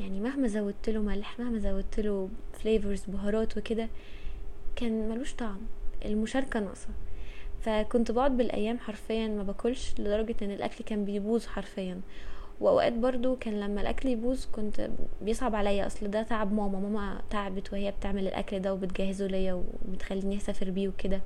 يعني 0.00 0.20
مهما 0.20 0.48
زودت 0.48 0.88
له 0.90 1.00
ملح 1.00 1.40
مهما 1.40 1.58
زودت 1.58 2.00
له 2.00 2.28
فليفرز 2.52 3.04
بهارات 3.08 3.58
وكده 3.58 3.88
كان 4.76 5.08
ملوش 5.08 5.34
طعم. 5.34 5.60
المشاركة 6.04 6.60
ناقصة. 6.60 6.88
فكنت 7.62 8.10
بقعد 8.10 8.36
بالأيام 8.36 8.78
حرفيا 8.78 9.28
ما 9.28 9.42
باكلش 9.42 9.94
لدرجة 9.98 10.34
إن 10.42 10.50
الأكل 10.50 10.84
كان 10.84 11.04
بيبوظ 11.04 11.46
حرفيا. 11.46 12.00
وأوقات 12.60 12.92
برضو 12.92 13.36
كان 13.36 13.60
لما 13.60 13.80
الأكل 13.80 14.08
يبوظ 14.08 14.44
كنت 14.52 14.90
بيصعب 15.22 15.54
عليا. 15.54 15.86
أصل 15.86 16.10
ده 16.10 16.22
تعب 16.22 16.52
ماما 16.52 16.78
ماما 16.80 17.20
تعبت 17.30 17.72
وهي 17.72 17.90
بتعمل 17.90 18.26
الأكل 18.28 18.58
ده 18.58 18.74
وبتجهزه 18.74 19.26
ليا 19.26 19.52
وبتخليني 19.88 20.36
أسافر 20.36 20.70
بيه 20.70 20.88
وكده. 20.88 21.20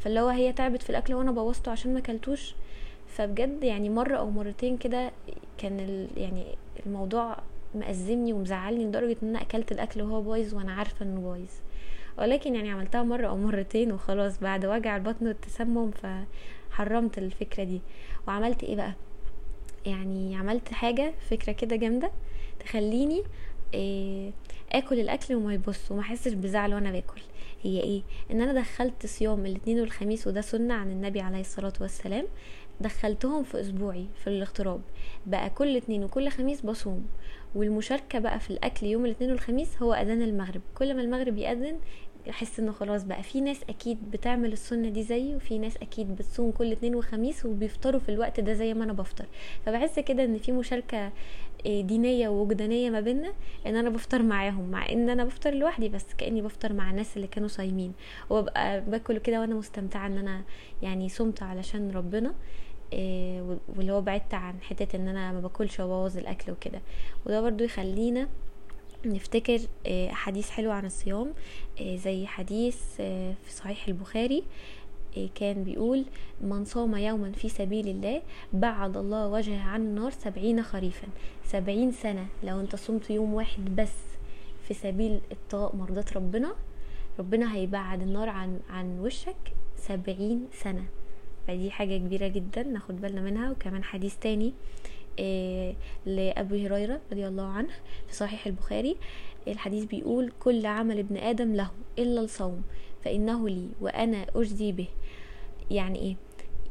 فاللي 0.00 0.20
هو 0.20 0.28
هي 0.28 0.52
تعبت 0.52 0.82
في 0.82 0.90
الأكل 0.90 1.14
وأنا 1.14 1.30
بوظته 1.32 1.72
عشان 1.72 1.92
ما 1.94 1.98
أكلتوش. 1.98 2.54
فبجد 3.08 3.64
يعني 3.64 3.88
مرة 3.90 4.16
أو 4.16 4.30
مرتين 4.30 4.76
كده 4.76 5.10
كان 5.58 6.08
يعني 6.16 6.44
الموضوع 6.86 7.36
مأزمني 7.74 8.32
ومزعلني 8.32 8.84
لدرجة 8.84 9.16
إن 9.22 9.28
أنا 9.28 9.42
أكلت 9.42 9.72
الأكل 9.72 10.02
وهو 10.02 10.22
بايظ 10.22 10.54
وأنا 10.54 10.72
عارفة 10.72 11.04
إنه 11.04 11.20
بايظ. 11.20 11.50
ولكن 12.18 12.54
يعني 12.54 12.70
عملتها 12.70 13.02
مرة 13.02 13.26
أو 13.26 13.36
مرتين 13.36 13.92
وخلاص 13.92 14.38
بعد 14.40 14.66
وجع 14.66 14.96
البطن 14.96 15.26
والتسمم 15.26 15.90
فحرمت 16.70 17.18
الفكرة 17.18 17.64
دي. 17.64 17.80
وعملت 18.28 18.64
إيه 18.64 18.76
بقى؟ 18.76 18.94
يعني 19.86 20.36
عملت 20.36 20.72
حاجة 20.72 21.14
فكرة 21.30 21.52
كده 21.52 21.76
جامدة 21.76 22.10
تخليني 22.60 23.22
إيه 23.74 24.32
آكل 24.72 25.00
الأكل 25.00 25.34
وما 25.34 25.54
يبص 25.54 25.90
وما 25.90 26.00
أحسش 26.00 26.32
بزعل 26.32 26.74
وأنا 26.74 26.90
باكل. 26.90 27.20
هي 27.62 27.80
إيه؟ 27.80 28.02
إن 28.30 28.40
أنا 28.40 28.60
دخلت 28.60 29.06
صيام 29.06 29.46
الاثنين 29.46 29.80
والخميس 29.80 30.26
وده 30.26 30.40
سنة 30.40 30.74
عن 30.74 30.90
النبي 30.90 31.20
عليه 31.20 31.40
الصلاة 31.40 31.72
والسلام. 31.80 32.24
دخلتهم 32.80 33.42
في 33.44 33.60
أسبوعي 33.60 34.06
في 34.24 34.26
الاغتراب. 34.26 34.80
بقى 35.26 35.50
كل 35.50 35.76
اتنين 35.76 36.04
وكل 36.04 36.28
خميس 36.28 36.60
بصوم. 36.60 37.06
والمشاركة 37.54 38.18
بقى 38.18 38.40
في 38.40 38.50
الأكل 38.50 38.86
يوم 38.86 39.04
الاثنين 39.04 39.30
والخميس 39.30 39.82
هو 39.82 39.94
أذان 39.94 40.22
المغرب. 40.22 40.60
كل 40.74 40.94
ما 40.94 41.02
المغرب 41.02 41.38
يأذن 41.38 41.78
أحس 42.30 42.60
إنه 42.60 42.72
خلاص 42.72 43.04
بقى 43.04 43.22
في 43.22 43.40
ناس 43.40 43.60
أكيد 43.68 44.10
بتعمل 44.10 44.52
السنة 44.52 44.88
دي 44.88 45.02
زيي 45.02 45.36
وفي 45.36 45.58
ناس 45.58 45.76
أكيد 45.76 46.16
بتصوم 46.16 46.50
كل 46.50 46.72
اتنين 46.72 46.94
وخميس 46.94 47.46
وبيفطروا 47.46 48.00
في 48.00 48.08
الوقت 48.08 48.40
ده 48.40 48.52
زي 48.54 48.74
ما 48.74 48.84
أنا 48.84 48.92
بفطر. 48.92 49.24
فبحس 49.66 49.98
كده 49.98 50.24
إن 50.24 50.38
في 50.38 50.52
مشاركة 50.52 51.12
آه، 51.66 51.80
دينية 51.80 52.28
ووجدانية 52.28 52.90
ما 52.90 53.00
بيننا 53.00 53.32
إن 53.66 53.76
أنا 53.76 53.90
بفطر 53.90 54.22
معاهم 54.22 54.70
مع 54.70 54.88
إن 54.88 55.08
أنا 55.10 55.24
بفطر 55.24 55.54
لوحدي 55.54 55.88
بس 55.88 56.06
كأني 56.18 56.42
بفطر 56.42 56.72
مع 56.72 56.90
الناس 56.90 57.16
اللي 57.16 57.26
كانوا 57.26 57.48
صايمين. 57.48 57.92
وببقى 58.30 58.80
باكل 58.80 59.18
كده 59.18 59.40
وأنا 59.40 59.54
مستمتعة 59.54 60.06
إن 60.06 60.18
أنا 60.18 60.42
يعني 60.82 61.08
صمت 61.08 61.42
علشان 61.42 61.90
ربنا. 61.90 62.34
واللي 63.76 63.92
هو 63.92 64.00
بعدت 64.00 64.34
عن 64.34 64.54
حتة 64.62 64.96
إن 64.96 65.08
أنا 65.08 65.32
ما 65.32 65.40
باكلش 65.40 65.80
وأبوظ 65.80 66.16
الأكل 66.18 66.52
وكده. 66.52 66.80
وده 67.26 67.40
برضو 67.40 67.64
يخلينا 67.64 68.28
نفتكر 69.06 69.60
إيه 69.86 70.10
حديث 70.10 70.50
حلو 70.50 70.70
عن 70.70 70.86
الصيام 70.86 71.32
إيه 71.80 71.96
زي 71.96 72.26
حديث 72.26 72.76
في 72.96 73.34
صحيح 73.48 73.88
البخاري 73.88 74.44
كان 75.34 75.64
بيقول 75.64 76.04
من 76.40 76.64
صام 76.64 76.96
يوما 76.96 77.32
في 77.32 77.48
سبيل 77.48 77.88
الله 77.88 78.22
بعد 78.52 78.96
الله 78.96 79.28
وجهه 79.28 79.62
عن 79.62 79.80
النار 79.80 80.10
سبعين 80.10 80.62
خريفا. 80.62 81.08
سبعين 81.44 81.92
سنة 81.92 82.26
لو 82.44 82.60
أنت 82.60 82.76
صمت 82.76 83.10
يوم 83.10 83.34
واحد 83.34 83.76
بس 83.76 83.92
في 84.68 84.74
سبيل 84.74 85.20
ابتغاء 85.30 85.76
مرضات 85.76 86.16
ربنا 86.16 86.54
ربنا 87.18 87.54
هيبعد 87.54 88.02
النار 88.02 88.28
عن 88.28 88.60
عن 88.70 89.00
وشك 89.00 89.52
سبعين 89.76 90.46
سنة. 90.52 90.84
فدي 91.46 91.70
حاجة 91.70 91.96
كبيرة 91.96 92.26
جدا 92.28 92.62
ناخد 92.62 93.00
بالنا 93.00 93.20
منها. 93.20 93.50
وكمان 93.50 93.84
حديث 93.84 94.16
تاني 94.16 94.52
إيه 95.18 95.74
لأبو 96.06 96.54
هريرة 96.54 97.00
رضي 97.12 97.26
الله 97.28 97.46
عنه 97.46 97.68
في 98.08 98.14
صحيح 98.14 98.46
البخاري 98.46 98.96
الحديث 99.48 99.84
بيقول 99.84 100.32
كل 100.40 100.66
عمل 100.66 100.98
ابن 100.98 101.16
آدم 101.16 101.54
له 101.54 101.70
إلا 101.98 102.20
الصوم 102.20 102.62
فإنه 103.04 103.48
لي 103.48 103.68
وأنا 103.80 104.26
أجزي 104.36 104.72
به. 104.72 104.88
يعني 105.70 105.98
إيه؟ 105.98 106.16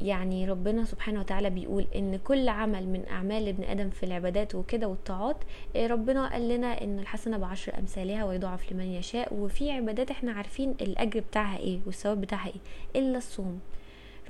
يعني 0.00 0.50
ربنا 0.50 0.84
سبحانه 0.84 1.20
وتعالى 1.20 1.50
بيقول 1.50 1.86
إن 1.96 2.16
كل 2.16 2.48
عمل 2.48 2.88
من 2.88 3.06
أعمال 3.10 3.48
ابن 3.48 3.64
آدم 3.64 3.90
في 3.90 4.02
العبادات 4.02 4.54
وكده 4.54 4.88
والطاعات 4.88 5.36
إيه 5.76 5.86
ربنا 5.86 6.28
قال 6.28 6.48
لنا 6.48 6.84
إن 6.84 6.98
الحسنة 6.98 7.38
بعشر 7.38 7.78
أمثالها 7.78 8.24
ويضاعف 8.24 8.72
لمن 8.72 8.84
يشاء. 8.86 9.34
وفي 9.34 9.70
عبادات 9.70 10.10
إحنا 10.10 10.32
عارفين 10.32 10.70
الأجر 10.80 11.20
بتاعها 11.20 11.58
إيه 11.58 11.80
والثواب 11.86 12.20
بتاعها 12.20 12.46
إيه؟ 12.48 13.00
إلا 13.00 13.18
الصوم. 13.18 13.60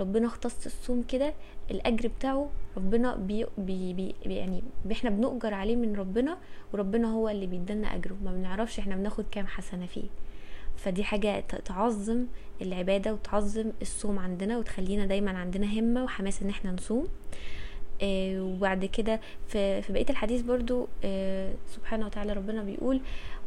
ربنا 0.00 0.26
اختص 0.26 0.66
الصوم 0.66 1.02
كده 1.02 1.34
الأجر 1.70 2.08
بتاعه 2.08 2.50
ربنا 2.76 3.14
بي 3.16 3.46
بي 3.58 3.92
بي 3.94 4.14
يعني 4.26 4.62
إحنا 4.92 5.10
بنؤجر 5.10 5.54
عليه 5.54 5.76
من 5.76 5.96
ربنا 5.96 6.38
وربنا 6.72 7.12
هو 7.12 7.28
اللي 7.28 7.46
بيدلنا 7.46 7.94
أجره 7.94 8.16
ما 8.24 8.32
بنعرفش 8.32 8.78
إحنا 8.78 8.96
بناخد 8.96 9.24
كام 9.30 9.46
حسنة 9.46 9.86
فيه. 9.86 10.04
فدي 10.76 11.04
حاجة 11.04 11.40
تعظم 11.40 12.26
العبادة 12.62 13.12
وتعظم 13.14 13.72
الصوم 13.82 14.18
عندنا 14.18 14.58
وتخلينا 14.58 15.06
دايما 15.06 15.30
عندنا 15.38 15.66
همة 15.80 16.04
وحماس 16.04 16.42
إن 16.42 16.48
إحنا 16.48 16.72
نصوم. 16.72 17.08
آه 18.02 18.42
وبعد 18.42 18.84
كده 18.84 19.20
في, 19.48 19.82
في 19.82 19.92
بقية 19.92 20.06
الحديث 20.10 20.42
برضو 20.42 20.88
آه 21.04 21.52
سبحانه 21.68 22.06
وتعالى 22.06 22.32
ربنا 22.32 22.62
بيقول 22.62 23.00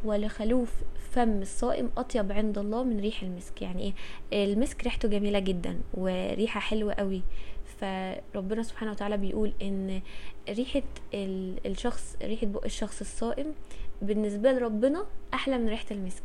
ولخلوف 0.05 0.73
فم 1.11 1.41
الصائم 1.41 1.89
أطيب 1.97 2.31
عند 2.31 2.57
الله 2.57 2.83
من 2.83 2.99
ريح 2.99 3.21
المسك. 3.23 3.61
يعني 3.61 3.93
إيه؟ 4.33 4.53
المسك 4.53 4.83
ريحته 4.83 5.07
جميلة 5.09 5.39
جدا 5.39 5.79
وريحة 5.93 6.59
حلوة 6.59 6.93
قوي. 6.93 7.21
فربنا 7.65 8.63
سبحانه 8.63 8.91
وتعالى 8.91 9.17
بيقول 9.17 9.53
إن 9.61 10.01
ريحة 10.49 10.81
الشخص 11.13 12.17
ريحة 12.23 12.47
بق 12.47 12.65
الشخص 12.65 12.99
الصائم 13.01 13.53
بالنسبة 14.01 14.51
لربنا 14.51 15.05
أحلى 15.33 15.57
من 15.57 15.69
ريحة 15.69 15.85
المسك. 15.91 16.23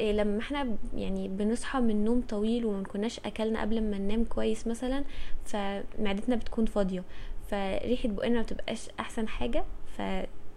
إيه 0.00 0.12
لما 0.12 0.38
إحنا 0.38 0.76
يعني 0.96 1.28
بنصحى 1.28 1.80
من 1.80 2.04
نوم 2.04 2.20
طويل 2.20 2.64
وما 2.66 2.82
كناش 2.82 3.20
أكلنا 3.20 3.60
قبل 3.60 3.80
ما 3.82 3.98
ننام 3.98 4.24
كويس 4.24 4.66
مثلا 4.66 5.04
فمعدتنا 5.44 6.36
بتكون 6.36 6.66
فاضية. 6.66 7.04
فريحة 7.50 8.08
بقنا 8.08 8.34
ما 8.34 8.42
بتبقاش 8.42 8.88
أحسن 9.00 9.28
حاجة 9.28 9.64
ف 9.96 10.02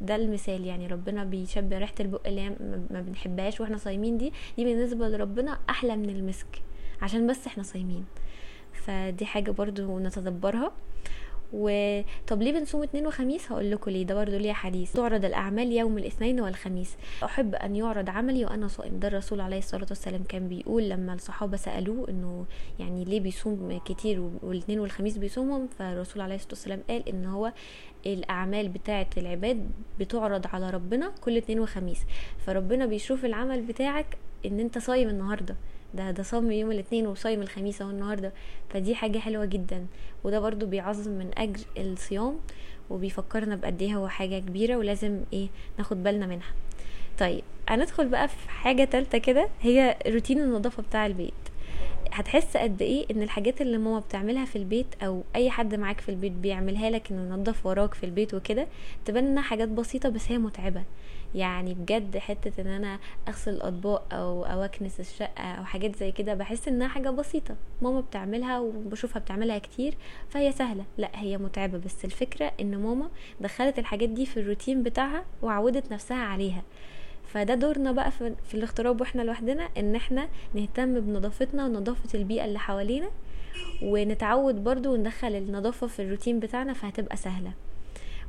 ده 0.02 0.16
المثال 0.16 0.66
يعني. 0.66 0.88
ربنا 0.88 1.24
بيشبه 1.24 1.78
ريحة 1.78 1.94
البق 2.00 2.28
اللي 2.28 2.50
ما 2.92 3.02
بنحبهاش 3.02 3.62
وإحنا 3.62 3.78
صايمين 3.78 4.18
دي 4.18 4.34
دي 4.58 4.66
بالنسبة 4.66 5.08
لربنا 5.10 5.60
أحلى 5.70 5.96
من 5.96 6.10
المسك 6.10 6.62
عشان 7.02 7.28
بس 7.28 7.48
إحنا 7.48 7.64
صايمين. 7.64 8.06
فدي 8.74 9.26
حاجة 9.26 9.52
برضو 9.52 10.00
نتدبرها. 10.00 10.72
وطب 11.54 12.42
ليه 12.42 12.52
بنصوم 12.52 12.84
اثنين 12.84 13.08
وخميس؟ 13.08 13.52
هقول 13.52 13.72
لكم 13.72 13.92
ليه 13.92 14.06
ده 14.06 14.16
برضه 14.16 14.38
ليه 14.38 14.54
حديث. 14.54 14.94
تعرض 14.94 15.26
الأعمال 15.26 15.72
يوم 15.72 15.98
الاثنين 15.98 16.42
والخميس. 16.42 16.96
أحب 17.24 17.56
أن 17.56 17.76
يعرض 17.76 18.10
عملي 18.10 18.46
وأنا 18.46 18.68
صائم. 18.68 19.00
ده 19.00 19.08
الرسول 19.08 19.42
عليه 19.42 19.58
الصلاة 19.58 19.86
والسلام 19.90 20.24
كان 20.24 20.48
بيقول 20.48 20.90
لما 20.90 21.14
الصحابة 21.14 21.58
سألوه 21.58 22.10
إنه 22.10 22.46
يعني 22.80 23.04
ليه 23.06 23.20
بيصوم 23.20 23.80
كتير 23.86 24.30
والاثنين 24.44 24.80
والخميس 24.80 25.18
بيصومهم؟ 25.18 25.68
فالرسول 25.80 26.22
عليه 26.22 26.36
الصلاة 26.36 26.52
والسلام 26.52 26.80
قال 26.90 27.10
إن 27.10 27.26
هو 27.26 27.54
الأعمال 28.06 28.70
بتاعة 28.70 29.08
العباد 29.18 29.70
بتعرض 30.00 30.48
على 30.48 30.70
ربنا 30.70 31.12
كل 31.22 31.38
اثنين 31.38 31.60
وخميس. 31.60 32.02
فربنا 32.46 32.86
بيشوف 32.86 33.26
العمل 33.26 33.62
بتاعك 33.62 34.18
إن 34.46 34.60
أنت 34.60 34.78
صايم 34.78 35.10
النهارده. 35.10 35.56
ده 35.94 36.12
ده 36.12 36.24
صام 36.24 36.52
يوم 36.52 36.72
الاثنين 36.72 37.08
وصايم 37.08 37.42
الخميس 37.42 37.82
اهو 37.82 37.90
النهارده. 37.90 38.32
فدي 38.70 38.96
حاجة 38.96 39.20
حلوة 39.20 39.46
جدا. 39.46 39.86
وده 40.24 40.40
برضو 40.40 40.66
بيعظم 40.66 41.12
من 41.12 41.32
اجر 41.38 41.60
الصيام 41.78 42.40
وبيفكرنا 42.90 43.56
بقد 43.56 43.82
إيه 43.82 43.96
هو 43.96 44.08
حاجة 44.08 44.40
كبيرة 44.40 44.76
ولازم 44.76 45.20
إيه 45.34 45.48
ناخد 45.78 46.04
بالنا 46.04 46.26
منها. 46.28 46.52
طيب 47.20 47.44
هندخل 47.70 48.08
بقى 48.08 48.28
في 48.28 48.50
حاجة 48.50 48.84
تالتة 48.84 49.18
كده 49.18 49.50
هي 49.62 49.98
روتين 50.08 50.40
النظافة 50.40 50.84
بتاع 50.84 51.06
البيت. 51.06 51.34
هتحس 52.12 52.58
قد 52.58 52.82
إيه 52.82 53.06
إن 53.12 53.22
الحاجات 53.22 53.62
اللي 53.62 53.78
ماما 53.78 54.00
بتعملها 54.00 54.46
في 54.46 54.56
البيت 54.56 54.88
أو 55.04 55.24
أي 55.36 55.50
حد 55.50 55.76
معاك 55.76 56.02
في 56.02 56.10
البيت 56.10 56.32
بيعملها 56.32 56.90
لك 56.90 57.12
إنه 57.12 57.22
ينظف 57.36 57.66
وراك 57.66 57.94
في 57.94 58.06
البيت 58.06 58.34
وكده 58.34 58.68
تبان 59.06 59.26
إنها 59.26 59.44
حاجات 59.44 59.70
بسيطة 59.70 60.10
بس 60.10 60.32
هي 60.32 60.38
متعبة. 60.38 60.84
يعني 61.36 61.74
بجد 61.74 62.18
حتة 62.18 62.62
إن 62.62 62.68
أنا 62.68 63.00
أغسل 63.28 63.52
الأطباق 63.52 64.14
أو 64.14 64.44
أو 64.46 64.64
أكنس 64.64 65.00
الشقة 65.00 65.44
أو 65.44 65.64
حاجات 65.66 65.96
زي 65.96 66.12
كده 66.12 66.34
بحس 66.34 66.68
إنها 66.68 66.88
حاجة 66.88 67.10
بسيطة. 67.10 67.56
ماما 67.82 68.02
بتعملها 68.02 68.60
وبشوفها 68.60 69.20
بتعملها 69.20 69.58
كتير 69.60 69.98
فهي 70.30 70.52
سهلة. 70.52 70.84
لأ 70.98 71.10
هي 71.16 71.38
متعبة. 71.38 71.78
بس 71.78 72.06
الفكرة 72.06 72.52
إن 72.62 72.78
ماما 72.78 73.10
دخلت 73.42 73.80
الحاجات 73.80 74.10
دي 74.10 74.26
في 74.26 74.40
الروتين 74.40 74.84
بتاعها 74.84 75.26
وعودت 75.42 75.92
نفسها 75.92 76.18
عليها. 76.24 76.64
فده 77.28 77.56
دورنا 77.56 77.92
بقى 77.92 78.12
في, 78.12 78.36
الاغتراب 78.54 79.02
وإحنا 79.02 79.22
لوحدنا 79.22 79.70
إن 79.78 79.96
إحنا 79.96 80.28
نهتم 80.54 81.00
بنظافتنا 81.00 81.66
ونظافة 81.66 82.20
البيئة 82.20 82.46
اللي 82.46 82.60
حوالينا 82.60 83.08
ونتعود 83.82 84.64
برضو 84.64 84.94
وندخل 84.94 85.36
النظافة 85.36 85.88
في 85.88 86.02
الروتين 86.02 86.40
بتاعنا 86.40 86.74
فهتبقى 86.74 87.18
سهلة. 87.18 87.52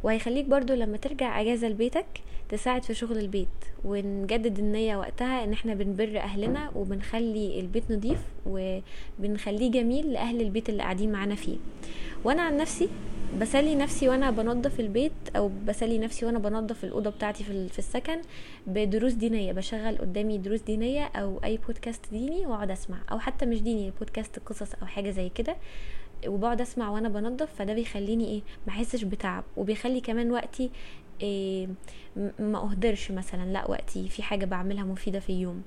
وهيخليك 0.03 0.45
برضو 0.45 0.75
لما 0.75 0.97
ترجع 0.97 1.41
أجازة 1.41 1.69
لبيتك 1.69 2.07
تساعد 2.49 2.83
في 2.83 2.95
شغل 2.95 3.19
البيت 3.19 3.49
ونجدد 3.85 4.59
النية 4.59 4.97
وقتها 4.97 5.45
إن 5.45 5.53
إحنا 5.53 5.75
بنبر 5.75 6.19
أهلنا 6.19 6.71
وبنخلي 6.75 7.61
البيت 7.61 7.91
نضيف 7.91 8.19
وبنخليه 8.47 9.71
جميل 9.71 10.13
لأهل 10.13 10.41
البيت 10.41 10.69
اللي 10.69 10.83
قاعدين 10.83 11.13
معانا 11.13 11.35
فيه. 11.35 11.57
وأنا 12.25 12.43
عن 12.43 12.57
نفسي 12.57 12.89
بسلي 13.41 13.75
نفسي 13.75 14.09
وأنا 14.09 14.31
بنظف 14.31 14.81
البيت 14.81 15.13
أو 15.37 15.51
بسلي 15.67 15.99
نفسي 15.99 16.27
وأنا 16.27 16.39
بنظف 16.39 16.85
الأوضة 16.85 17.11
بتاعتي 17.11 17.45
في 17.45 17.69
في 17.69 17.79
السكن 17.79 18.19
بدروس 18.67 19.13
دينية 19.13 19.53
بشغل 19.53 19.99
قدامي 19.99 20.39
دروس 20.39 20.61
دينية 20.61 21.05
أو 21.05 21.41
أي 21.45 21.57
بودكاست 21.67 22.01
ديني 22.11 22.47
وأقعد 22.47 22.71
أسمع 22.71 22.97
أو 23.13 23.19
حتى 23.19 23.47
مش 23.47 23.63
ديني 23.63 23.93
بودكاست 23.99 24.39
قصص 24.39 24.75
أو 24.83 24.87
حاجة 24.87 25.11
زي 25.11 25.29
كده. 25.29 25.57
وبقعد 26.27 26.61
أسمع 26.61 26.91
وأنا 26.91 27.09
بنظف 27.09 27.55
فده 27.55 27.75
بيخليني 27.75 28.25
إيه 28.29 28.43
ما 28.67 28.73
أحسش 28.73 29.03
بتعب. 29.03 29.45
وبيخلي 29.57 30.01
كمان 30.01 30.31
وقتي 30.31 30.71
إيه 31.23 31.69
ما 32.39 32.71
أهدرش 32.71 33.11
مثلا 33.11 33.53
لأ 33.53 33.71
وقتي 33.71 34.09
في 34.09 34.23
حاجة 34.23 34.45
بعملها 34.45 34.85
مفيدة 34.85 35.21
في 35.21 35.31
اليوم. 35.31 35.63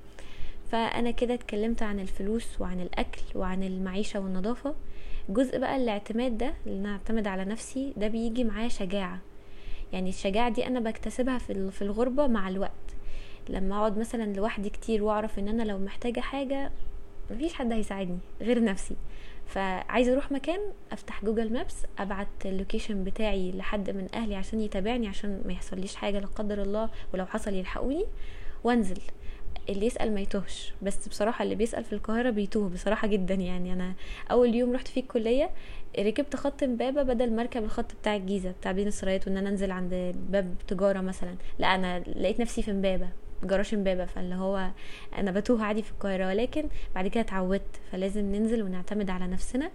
فأنا 0.71 1.11
كده 1.11 1.33
اتكلمت 1.33 1.83
عن 1.83 1.99
الفلوس 1.99 2.61
وعن 2.61 2.79
الأكل 2.81 3.21
وعن 3.35 3.63
المعيشة 3.63 4.19
والنظافة. 4.19 4.75
جزء 5.29 5.59
بقى 5.59 5.75
الاعتماد 5.75 6.37
ده 6.37 6.53
اللي 6.67 6.79
أنا 6.79 6.91
أعتمد 6.91 7.27
على 7.27 7.45
نفسي 7.45 7.93
ده 7.97 8.07
بيجي 8.07 8.43
معايا 8.43 8.67
شجاعة. 8.67 9.19
يعني 9.93 10.09
الشجاعة 10.09 10.49
دي 10.49 10.67
أنا 10.67 10.79
بكتسبها 10.79 11.37
في 11.37 11.81
الغربة 11.81 12.27
مع 12.27 12.49
الوقت. 12.49 12.71
لما 13.49 13.75
أقعد 13.77 13.97
مثلا 13.97 14.33
لوحدي 14.33 14.69
كتير 14.69 15.03
وأعرف 15.03 15.39
إن 15.39 15.47
أنا 15.47 15.63
لو 15.63 15.77
محتاجة 15.77 16.19
حاجة 16.19 16.71
مفيش 17.31 17.53
حد 17.53 17.73
هيساعدني 17.73 18.19
غير 18.41 18.63
نفسي. 18.63 18.95
فعايزه 19.47 20.13
أروح 20.13 20.31
مكان 20.31 20.59
افتح 20.91 21.25
Google 21.25 21.53
Maps 21.53 21.75
ابعت 21.99 22.27
ال 22.45 22.52
location 22.52 23.03
بتاعي 23.03 23.51
لحد 23.51 23.89
من 23.89 24.07
أهلي 24.13 24.35
عشان 24.35 24.61
يتابعني 24.61 25.07
عشان 25.07 25.41
ما 25.45 25.53
يحصليش 25.53 25.95
حاجة 25.95 26.19
لا 26.19 26.27
قدر 26.27 26.61
الله 26.61 26.89
ولو 27.13 27.25
حصل 27.25 27.53
يلحقوني 27.53 28.05
وانزل. 28.63 29.01
اللي 29.69 29.85
يسأل 29.85 30.13
ما 30.13 30.21
يتوهش. 30.21 30.73
بس 30.81 31.07
بصراحة 31.07 31.43
اللي 31.43 31.55
بيسأل 31.55 31.83
في 31.83 31.93
القاهرة 31.93 32.29
بيتوه 32.29 32.69
بصراحة 32.69 33.07
جدا 33.07 33.33
يعني. 33.33 33.73
أنا 33.73 33.93
أول 34.31 34.55
يوم 34.55 34.73
رحت 34.73 34.87
فيه 34.87 35.01
الكلية 35.01 35.49
ركبت 35.99 36.35
خط 36.35 36.63
امبابه 36.63 37.03
بدل 37.03 37.33
ما 37.33 37.41
اركب 37.41 37.63
الخط 37.63 37.95
بتاع 38.01 38.15
الجيزة 38.15 38.51
بتاع 38.51 38.71
بين 38.71 38.87
السرايات 38.87 39.27
وإن 39.27 39.37
أنا 39.37 39.49
أنزل 39.49 39.71
عند 39.71 40.15
باب 40.29 40.55
تجارة 40.67 41.01
مثلا. 41.01 41.35
لا 41.59 41.75
أنا 41.75 41.99
لقيت 41.99 42.39
نفسي 42.39 42.63
في 42.63 42.71
امبابه 42.71 43.09
جراش 43.43 43.73
امبابة 43.73 44.05
فاللي 44.05 44.35
هو 44.35 44.69
أنا 45.17 45.31
بتوه 45.31 45.63
عادي 45.63 45.81
في 45.81 45.91
القاهرة 45.91 46.27
ولكن 46.27 46.67
بعد 46.95 47.07
كده 47.07 47.21
اتعودت 47.21 47.79
فلازم 47.91 48.35
ننزل 48.35 48.63
ونعتمد 48.63 49.09
على 49.09 49.27
نفسنا 49.27 49.71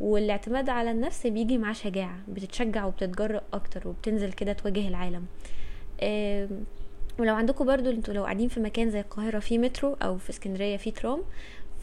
والاعتماد 0.00 0.68
على 0.68 0.90
النفس 0.90 1.26
بيجي 1.26 1.58
مع 1.58 1.72
شجاعة 1.72 2.18
بتتشجع 2.28 2.84
وبتتجرأ 2.84 3.42
أكتر 3.52 3.88
وبتنزل 3.88 4.32
كده 4.32 4.52
تواجه 4.52 4.88
العالم. 4.88 5.24
ولو 7.18 7.34
عندكم 7.34 7.66
برضو 7.66 7.90
أنتوا 7.90 8.14
لو 8.14 8.22
قاعدين 8.24 8.48
في 8.48 8.60
مكان 8.60 8.90
زي 8.90 9.00
القاهرة 9.00 9.38
في 9.38 9.58
مترو 9.58 9.96
أو 10.02 10.18
في 10.18 10.30
اسكندرية 10.30 10.76
في 10.76 10.90
ترام 10.90 11.22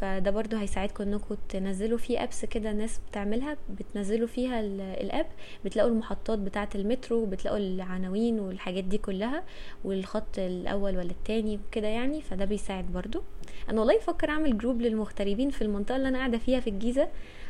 فده 0.01 0.31
برضو 0.31 0.57
هيساعدكم 0.57 1.03
انكم 1.03 1.35
تنزلوا 1.49 1.97
فيه 1.97 2.23
ابس 2.23 2.45
كده 2.45 2.71
ناس 2.71 2.99
بتعملها 3.09 3.57
بتنزلوا 3.69 4.27
فيها 4.27 4.59
الاب 5.01 5.25
بتلاقوا 5.65 5.91
المحطات 5.91 6.39
بتاعة 6.39 6.69
المترو 6.75 7.25
بتلاقوا 7.25 7.57
العناوين 7.57 8.39
والحاجات 8.39 8.83
دي 8.83 8.97
كلها 8.97 9.43
والخط 9.83 10.39
الأول 10.39 10.97
ولا 10.97 11.11
التاني 11.11 11.59
كده 11.71 11.87
يعني 11.87 12.21
فده 12.21 12.45
بيساعد 12.45 12.85
برضو. 12.93 13.21
أنا 13.69 13.79
والله 13.79 13.97
بفكر 13.97 14.29
أعمل 14.29 14.57
جروب 14.57 14.81
للمغتربين 14.81 15.49
في 15.49 15.61
المنطقة 15.61 15.95
اللي 15.95 16.07
أنا 16.07 16.17
قاعدة 16.17 16.37
فيها 16.37 16.59
في 16.59 16.69
الجيزة 16.69 17.07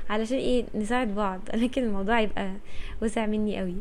علشان 0.10 0.38
إيه 0.38 0.66
نساعد 0.76 1.16
بعض. 1.16 1.40
لكن 1.64 1.84
الموضوع 1.84 2.20
يبقى 2.20 2.52
وسع 3.02 3.26
مني 3.26 3.60
قوي. 3.60 3.76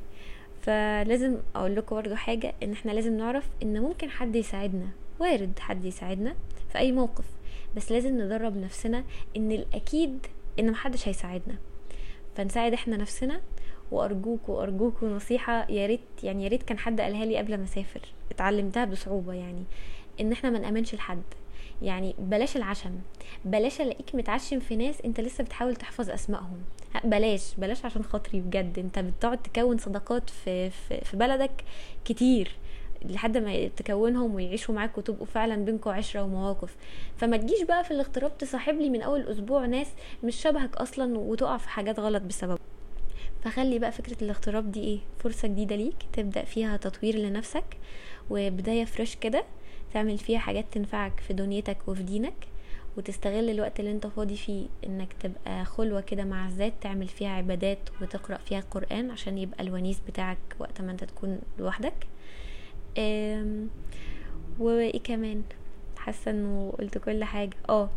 فلازم 0.62 1.36
أقول 1.56 1.76
لكم 1.76 1.96
برضو 1.96 2.14
حاجة 2.14 2.54
إن 2.62 2.72
إحنا 2.72 2.92
لازم 2.92 3.16
نعرف 3.16 3.48
إن 3.62 3.80
ممكن 3.80 4.10
حد 4.10 4.36
يساعدنا 4.36 4.88
وارد 5.20 5.58
حد 5.58 5.84
يساعدنا 5.84 6.34
في 6.72 6.78
أي 6.78 6.92
موقف. 6.92 7.35
بس 7.76 7.92
لازم 7.92 8.20
ندرب 8.20 8.56
نفسنا 8.56 9.04
إن 9.36 9.52
الأكيد 9.52 10.26
إن 10.58 10.70
محدش 10.70 11.08
هيساعدنا. 11.08 11.54
فنساعد 12.36 12.72
إحنا 12.72 12.96
نفسنا 12.96 13.40
وأرجوك 13.90 14.48
وأرجوك 14.48 15.04
نصيحه 15.04 15.70
يا 15.70 15.86
ريت 15.86 16.00
يعني 16.22 16.44
يا 16.44 16.48
ريت 16.48 16.62
كان 16.62 16.78
حد 16.78 17.00
قالها 17.00 17.24
لي 17.24 17.36
قبل 17.36 17.56
ما 17.58 17.64
أسافر. 17.64 18.00
اتعلمتها 18.30 18.84
بصعوبة 18.84 19.32
يعني. 19.32 19.64
إن 20.20 20.32
إحنا 20.32 20.50
ما 20.50 20.58
نأمنش 20.58 20.94
لحد. 20.94 21.22
يعني 21.82 22.14
بلاش 22.18 22.56
العشم. 22.56 22.98
بلاش 23.44 23.80
ألاقيك 23.80 24.14
متعشم 24.14 24.60
في 24.60 24.76
ناس 24.76 25.00
أنت 25.00 25.20
لسه 25.20 25.44
بتحاول 25.44 25.76
تحفظ 25.76 26.10
أسمائهم. 26.10 26.58
بلاش 27.04 27.54
بلاش 27.58 27.84
عشان 27.84 28.04
خاطري 28.04 28.40
بجد. 28.40 28.78
أنت 28.78 28.98
بتقعد 28.98 29.42
تكون 29.42 29.78
صداقات 29.78 30.30
في, 30.30 30.70
في, 30.70 31.00
في 31.04 31.16
بلدك 31.16 31.64
كتير. 32.04 32.56
لحد 33.04 33.36
ما 33.38 33.68
تكونهم 33.68 34.34
ويعيشوا 34.34 34.74
معاك 34.74 34.98
وتبقوا 34.98 35.26
فعلا 35.26 35.56
بينكم 35.64 35.90
عشرة 35.90 36.22
ومواقف. 36.22 36.76
فما 37.16 37.36
تجيش 37.36 37.62
بقى 37.62 37.84
في 37.84 37.90
الاغتراب 37.90 38.38
تصاحب 38.38 38.74
لي 38.74 38.90
من 38.90 39.02
أول 39.02 39.20
أسبوع 39.20 39.66
ناس 39.66 39.86
مش 40.24 40.36
شبهك 40.36 40.76
أصلا 40.76 41.18
وتقع 41.18 41.56
في 41.56 41.68
حاجات 41.68 42.00
غلط 42.00 42.22
بسبب 42.22 42.58
فخلي 43.44 43.78
بقى 43.78 43.92
فكرة 43.92 44.16
الاغتراب 44.24 44.72
دي 44.72 44.80
إيه؟ 44.80 44.98
فرصة 45.18 45.48
جديدة 45.48 45.76
ليك 45.76 45.94
تبدأ 46.12 46.44
فيها 46.44 46.76
تطوير 46.76 47.16
لنفسك 47.16 47.64
وبداية 48.30 48.84
فريش 48.84 49.16
كده 49.16 49.44
تعمل 49.94 50.18
فيها 50.18 50.38
حاجات 50.38 50.64
تنفعك 50.72 51.20
في 51.20 51.32
دنيتك 51.32 51.76
وفي 51.88 52.02
دينك 52.02 52.34
وتستغل 52.96 53.50
الوقت 53.50 53.80
اللي 53.80 53.90
أنت 53.90 54.06
فاضي 54.06 54.36
فيه 54.36 54.66
إنك 54.86 55.12
تبقى 55.12 55.64
خلوة 55.64 56.00
كده 56.00 56.24
مع 56.24 56.48
الذات 56.48 56.72
تعمل 56.80 57.08
فيها 57.08 57.28
عبادات 57.30 57.78
وتقرأ 58.02 58.36
فيها 58.36 58.58
القرآن 58.58 59.10
عشان 59.10 59.38
يبقى 59.38 59.62
الونيس 59.64 60.00
بتاعك 60.08 60.38
وقت 60.58 60.80
ما 60.80 60.92
أنت 60.92 61.04
تكون 61.04 61.40
لوحدك. 61.58 62.06
وإيه 64.58 65.00
كمان؟ 65.04 65.42
حاسة 65.96 66.30
إنه 66.30 66.72
قلت 66.78 66.98
كل 66.98 67.24
حاجة. 67.24 67.56
آه 67.68 67.90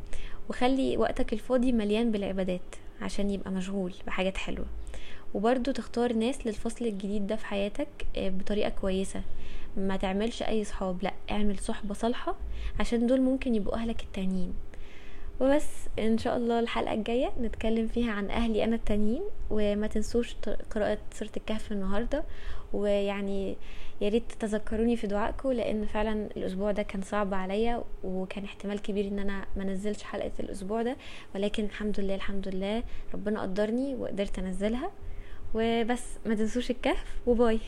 وخلي 0.50 0.98
وقتك 0.98 1.34
الفاضي 1.34 1.72
مليان 1.72 2.12
بالعبادات 2.12 2.76
عشان 3.02 3.30
يبقى 3.30 3.52
مشغول 3.52 3.94
بحاجات 4.08 4.38
حلوة. 4.38 4.66
وبرضو 5.34 5.72
تختار 5.72 6.14
ناس 6.14 6.48
للفصل 6.48 6.86
الجديد 6.86 7.28
ده 7.28 7.36
في 7.36 7.46
حياتك 7.46 7.88
بطريقة 8.18 8.70
كويسة. 8.70 9.22
ما 9.78 9.98
تعملش 9.98 10.44
أي 10.44 10.64
صحاب 10.64 11.04
لأ 11.04 11.14
اعمل 11.32 11.60
صحبة 11.60 11.94
صالحة 11.94 12.36
عشان 12.80 13.08
دول 13.08 13.22
ممكن 13.22 13.56
يبقوا 13.56 13.76
أهلك 13.76 14.04
التانيين. 14.04 14.54
وبس 15.40 15.68
إن 16.00 16.18
شاء 16.18 16.38
الله 16.38 16.60
الحلقة 16.60 16.94
الجاية 16.94 17.32
نتكلم 17.42 17.88
فيها 17.88 18.12
عن 18.12 18.30
أهلي 18.30 18.64
أنا 18.64 18.76
التانيين 18.76 19.22
وما 19.50 19.88
تنسوش 19.88 20.36
قراءة 20.72 20.98
سورة 21.14 21.32
الكهف 21.38 21.72
النهارده 21.72 22.24
ويعني 22.74 23.56
يا 24.02 24.10
ريت 24.10 24.32
تذكروني 24.40 24.96
في 24.98 25.08
دعائكم 25.08 25.52
لأن 25.52 25.86
فعلا 25.86 26.30
الأسبوع 26.38 26.72
ده 26.72 26.84
كان 26.84 27.02
صعب 27.02 27.34
عليا 27.34 27.84
وكان 28.04 28.44
احتمال 28.44 28.82
كبير 28.82 29.08
إن 29.08 29.20
أنا 29.20 29.46
ما 29.58 29.64
نزلش 29.64 30.04
حلقة 30.04 30.32
الأسبوع 30.40 30.82
ده 30.82 30.96
ولكن 31.36 31.64
الحمد 31.66 32.00
لله 32.00 32.16
الحمد 32.16 32.48
لله 32.48 32.84
ربنا 33.14 33.42
قدرني 33.42 33.96
وقدرت 33.96 34.40
أنزلها. 34.40 34.92
وبس 35.54 36.04
ما 36.26 36.36
تنسوش 36.36 36.72
الكهف 36.72 37.04
وباي. 37.28 37.60